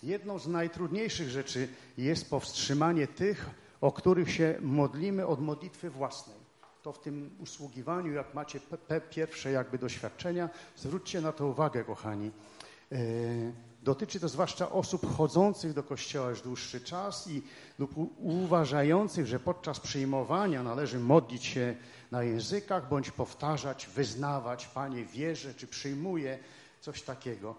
[0.03, 1.69] Jedną z najtrudniejszych rzeczy
[1.99, 6.37] jest powstrzymanie tych, o których się modlimy od modlitwy własnej.
[6.83, 8.61] To w tym usługiwaniu, jak macie
[9.11, 12.31] pierwsze jakby doświadczenia, zwróćcie na to uwagę, kochani.
[12.91, 12.99] Yy,
[13.83, 17.43] dotyczy to zwłaszcza osób chodzących do kościoła już dłuższy czas i
[17.79, 21.77] lub uważających, że podczas przyjmowania należy modlić się
[22.11, 26.39] na językach bądź powtarzać, wyznawać, Panie wierzę czy przyjmuję,
[26.81, 27.55] coś takiego.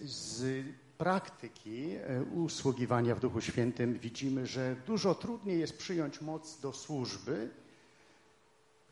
[0.00, 0.64] Z
[0.98, 7.50] praktyki e, usługiwania w Duchu Świętym widzimy, że dużo trudniej jest przyjąć moc do służby,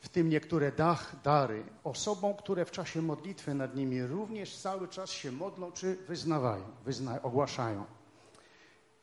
[0.02, 5.10] w tym niektóre dach, dary, osobom, które w czasie modlitwy nad nimi również cały czas
[5.10, 7.84] się modlą czy wyznawają, wyzna, ogłaszają.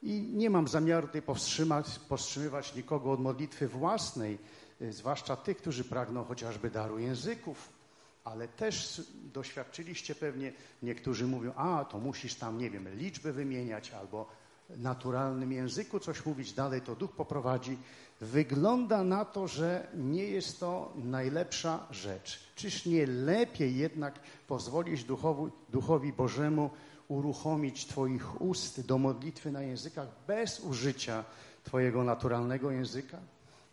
[0.02, 4.38] I nie mam zamiaru tutaj powstrzymać, powstrzymywać nikogo od modlitwy własnej,
[4.82, 7.79] e, zwłaszcza tych, którzy pragną chociażby daru języków,
[8.24, 9.02] ale też
[9.34, 10.54] doświadczyliście pewnie,
[10.84, 14.30] niektórzy mówią, a to musisz tam, nie wiem, liczby wymieniać albo
[14.78, 17.78] naturalnym języku coś mówić, dalej to duch poprowadzi.
[18.22, 22.40] Wygląda na to, że nie jest to najlepsza rzecz.
[22.56, 26.70] Czyż nie lepiej jednak pozwolić duchowi, duchowi Bożemu
[27.08, 31.24] uruchomić Twoich ust do modlitwy na językach bez użycia
[31.64, 33.18] Twojego naturalnego języka?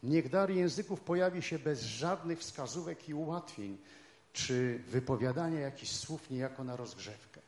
[0.03, 3.79] Niech dar języków pojawi się bez żadnych wskazówek i ułatwień
[4.37, 7.41] czy wypowiadania jakichś słów niejako na rozgrzewkę.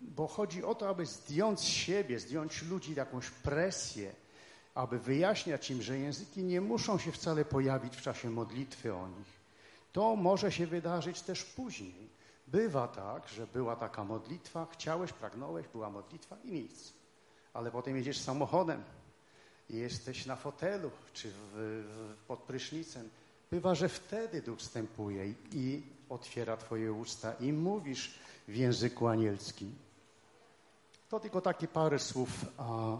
[0.00, 4.14] Bo chodzi o to, aby zdjąć z siebie, zdjąć ludzi jakąś presję,
[4.74, 9.40] aby wyjaśniać im, że języki nie muszą się wcale pojawić w czasie modlitwy o nich.
[9.92, 12.08] To może się wydarzyć też później.
[12.46, 16.92] Bywa tak, że była taka modlitwa, chciałeś, pragnąłeś, była modlitwa i nic.
[17.52, 18.84] Ale potem jedziesz samochodem
[19.70, 23.08] jesteś na fotelu czy w, w, pod prysznicem
[23.52, 28.14] Bywa, że wtedy Duch wstępuje i otwiera Twoje usta i mówisz
[28.48, 29.74] w języku anielskim.
[31.08, 32.96] To tylko takie parę słów a,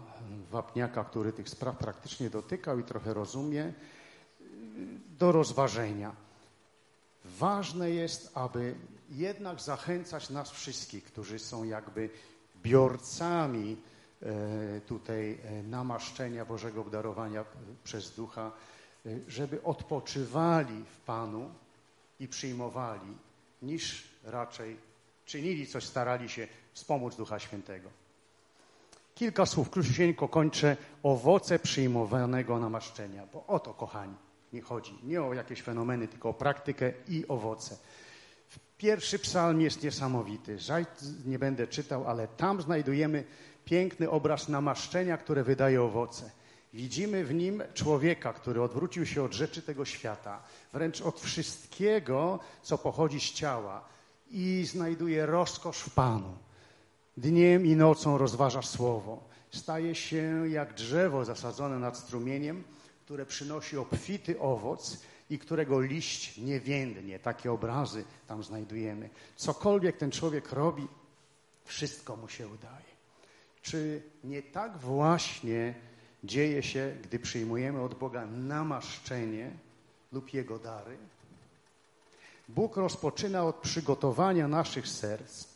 [0.51, 3.73] wapniaka, który tych spraw praktycznie dotykał i trochę rozumie,
[5.19, 6.15] do rozważenia.
[7.25, 8.75] Ważne jest, aby
[9.09, 12.09] jednak zachęcać nas wszystkich, którzy są jakby
[12.63, 13.77] biorcami
[14.21, 17.45] e, tutaj e, namaszczenia Bożego obdarowania
[17.83, 18.51] przez Ducha,
[19.27, 21.51] żeby odpoczywali w Panu
[22.19, 23.17] i przyjmowali,
[23.61, 24.77] niż raczej
[25.25, 27.89] czynili coś, starali się wspomóc Ducha Świętego.
[29.15, 30.77] Kilka słów, króciusieńko kończę.
[31.03, 33.23] Owoce przyjmowanego namaszczenia.
[33.33, 34.15] Bo o to, kochani,
[34.53, 34.99] nie chodzi.
[35.03, 37.77] Nie o jakieś fenomeny, tylko o praktykę i owoce.
[38.77, 40.59] Pierwszy psalm jest niesamowity.
[40.59, 40.85] Żal
[41.25, 43.23] nie będę czytał, ale tam znajdujemy
[43.65, 46.31] piękny obraz namaszczenia, które wydaje owoce.
[46.73, 50.43] Widzimy w nim człowieka, który odwrócił się od rzeczy tego świata,
[50.73, 53.85] wręcz od wszystkiego, co pochodzi z ciała
[54.31, 56.37] i znajduje rozkosz w Panu.
[57.17, 59.23] Dniem i nocą rozważa słowo.
[59.51, 62.63] Staje się jak drzewo zasadzone nad strumieniem,
[63.05, 64.97] które przynosi obfity owoc
[65.29, 67.19] i którego liść nie więdnie.
[67.19, 69.09] Takie obrazy tam znajdujemy.
[69.35, 70.87] Cokolwiek ten człowiek robi,
[71.65, 72.93] wszystko mu się udaje.
[73.61, 75.73] Czy nie tak właśnie
[76.23, 79.51] dzieje się, gdy przyjmujemy od Boga namaszczenie
[80.11, 80.97] lub Jego dary.
[82.47, 85.47] Bóg rozpoczyna od przygotowania naszych serc,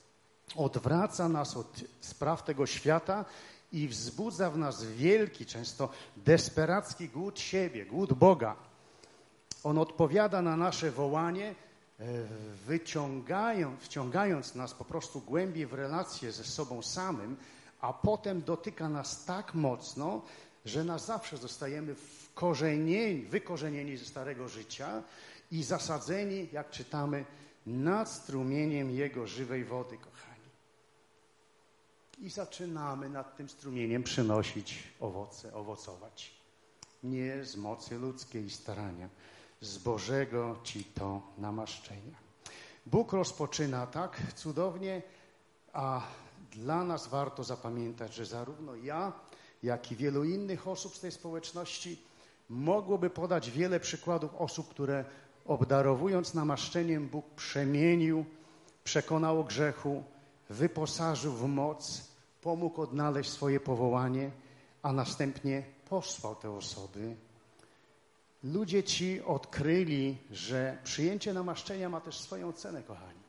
[0.55, 3.25] odwraca nas od spraw tego świata
[3.71, 8.55] i wzbudza w nas wielki, często desperacki głód siebie, głód Boga.
[9.63, 11.55] On odpowiada na nasze wołanie,
[11.99, 12.05] e,
[13.79, 17.37] wciągając nas po prostu głębiej w relacje ze sobą samym,
[17.81, 20.21] a potem dotyka nas tak mocno,
[20.67, 21.95] że na zawsze zostajemy
[23.29, 25.03] wykorzenieni ze starego życia
[25.51, 27.25] i zasadzeni, jak czytamy,
[27.65, 30.49] nad strumieniem Jego żywej wody, kochani.
[32.17, 36.31] I zaczynamy nad tym strumieniem przynosić owoce, owocować.
[37.03, 39.09] Nie z mocy ludzkiej starania,
[39.61, 42.17] z Bożego Ci to namaszczenia.
[42.85, 45.01] Bóg rozpoczyna tak cudownie,
[45.73, 46.01] a
[46.51, 49.13] dla nas warto zapamiętać, że zarówno ja,
[49.63, 52.01] jak i wielu innych osób z tej społeczności
[52.49, 55.05] mogłoby podać wiele przykładów osób, które
[55.45, 58.25] obdarowując namaszczeniem Bóg przemienił,
[58.83, 60.03] przekonał o grzechu,
[60.49, 62.07] wyposażył w moc,
[62.41, 64.31] pomógł odnaleźć swoje powołanie,
[64.83, 67.15] a następnie posłał te osoby.
[68.43, 73.19] Ludzie ci odkryli, że przyjęcie namaszczenia ma też swoją cenę, kochani.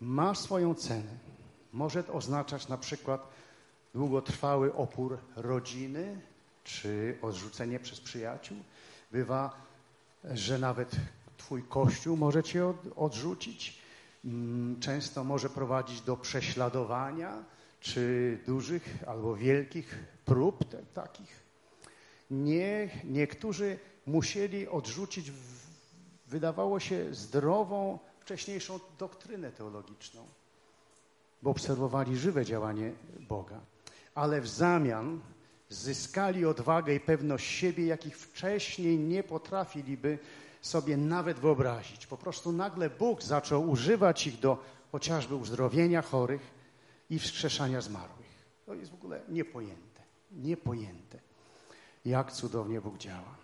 [0.00, 1.10] Ma swoją cenę.
[1.72, 3.28] Może to oznaczać na przykład
[3.94, 6.20] długotrwały opór rodziny,
[6.64, 8.58] czy odrzucenie przez przyjaciół.
[9.12, 9.66] Bywa,
[10.24, 10.96] że nawet
[11.36, 13.78] Twój kościół może Cię odrzucić.
[14.24, 17.44] Mm, często może prowadzić do prześladowania,
[17.80, 21.42] czy dużych albo wielkich prób te, takich.
[22.30, 25.32] Nie, niektórzy musieli odrzucić,
[26.26, 30.26] wydawało się, zdrową, wcześniejszą doktrynę teologiczną,
[31.42, 32.92] bo obserwowali żywe działanie
[33.28, 33.60] Boga.
[34.18, 35.20] Ale w zamian
[35.68, 40.18] zyskali odwagę i pewność siebie, jakich wcześniej nie potrafiliby
[40.60, 42.06] sobie nawet wyobrazić.
[42.06, 46.40] Po prostu nagle Bóg zaczął używać ich do chociażby uzdrowienia chorych
[47.10, 48.44] i wskrzeszania zmarłych.
[48.66, 50.02] To jest w ogóle niepojęte,
[50.32, 51.18] niepojęte,
[52.04, 53.34] jak cudownie Bóg działa.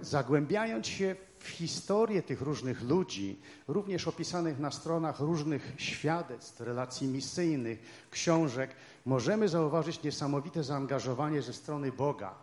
[0.00, 8.06] Zagłębiając się w historię tych różnych ludzi, również opisanych na stronach różnych świadectw, relacji misyjnych,
[8.10, 8.70] książek,
[9.06, 12.34] możemy zauważyć niesamowite zaangażowanie ze strony Boga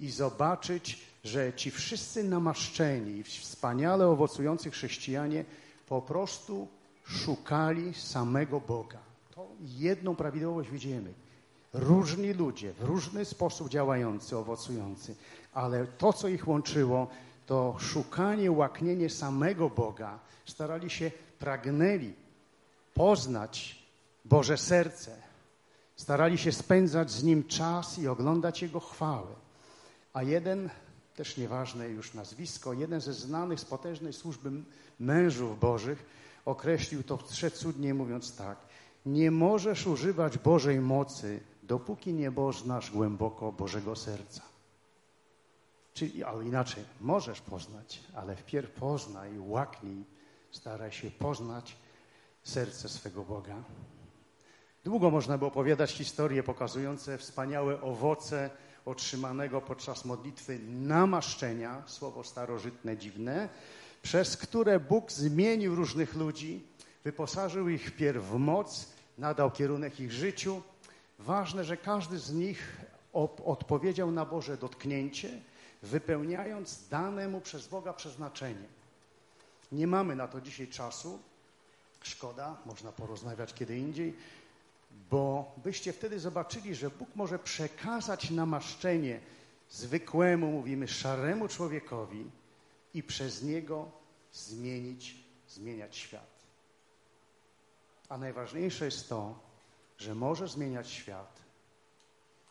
[0.00, 5.44] i zobaczyć, że ci wszyscy namaszczeni, wspaniale owocujący chrześcijanie
[5.88, 6.68] po prostu
[7.04, 8.98] szukali samego Boga.
[9.34, 11.12] To jedną prawidłowość widzimy.
[11.72, 15.14] Różni ludzie, w różny sposób działający, owocujący,
[15.52, 17.08] ale to, co ich łączyło,
[17.46, 20.18] to szukanie, łaknienie samego Boga.
[20.44, 22.12] Starali się, pragnęli
[22.94, 23.84] poznać
[24.24, 25.22] Boże serce.
[25.96, 29.34] Starali się spędzać z Nim czas i oglądać Jego chwałę.
[30.12, 30.70] A jeden,
[31.16, 34.50] też nieważne już nazwisko, jeden ze znanych z potężnej służby
[35.00, 36.04] mężów Bożych
[36.44, 37.18] określił to
[37.54, 38.58] cudnie mówiąc tak.
[39.06, 44.53] Nie możesz używać Bożej mocy, dopóki nie poznasz głęboko Bożego serca.
[45.94, 50.04] Czyli, inaczej, możesz poznać, ale wpierw poznaj, łaknij,
[50.50, 51.76] staraj się poznać
[52.42, 53.56] serce swego Boga.
[54.84, 58.50] Długo można by opowiadać historie pokazujące wspaniałe owoce
[58.84, 63.48] otrzymanego podczas modlitwy namaszczenia, słowo starożytne, dziwne,
[64.02, 66.66] przez które Bóg zmienił różnych ludzi,
[67.04, 68.88] wyposażył ich wpierw w moc,
[69.18, 70.62] nadał kierunek ich życiu.
[71.18, 72.80] Ważne, że każdy z nich
[73.44, 75.40] odpowiedział na Boże dotknięcie,
[75.84, 78.68] wypełniając dane mu przez Boga przeznaczenie.
[79.72, 81.18] Nie mamy na to dzisiaj czasu.
[82.02, 84.16] Szkoda, można porozmawiać kiedy indziej,
[85.10, 89.20] bo byście wtedy zobaczyli, że Bóg może przekazać namaszczenie
[89.70, 92.30] zwykłemu, mówimy, szaremu człowiekowi
[92.94, 93.90] i przez niego
[94.32, 95.16] zmienić,
[95.48, 96.34] zmieniać świat.
[98.08, 99.38] A najważniejsze jest to,
[99.98, 101.40] że może zmieniać świat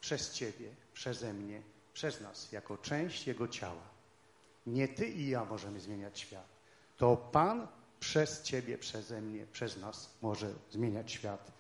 [0.02, 1.62] przez Ciebie, przeze mnie,
[1.94, 3.84] przez nas, jako część Jego ciała.
[4.68, 6.48] Nie Ty i ja możemy zmieniać świat.
[6.98, 7.68] To Pan
[8.00, 11.52] przez Ciebie, przeze mnie, przez nas może zmieniać świat.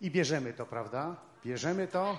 [0.00, 1.16] I bierzemy to, prawda?
[1.44, 2.18] Bierzemy to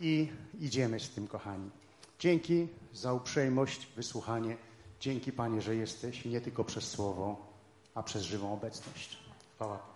[0.00, 0.28] i
[0.60, 1.70] idziemy z tym, kochani.
[2.18, 4.56] Dzięki za uprzejmość, wysłuchanie.
[5.00, 7.46] Dzięki, Panie, że jesteś nie tylko przez słowo,
[7.94, 9.18] a przez żywą obecność.
[9.54, 9.95] Chwała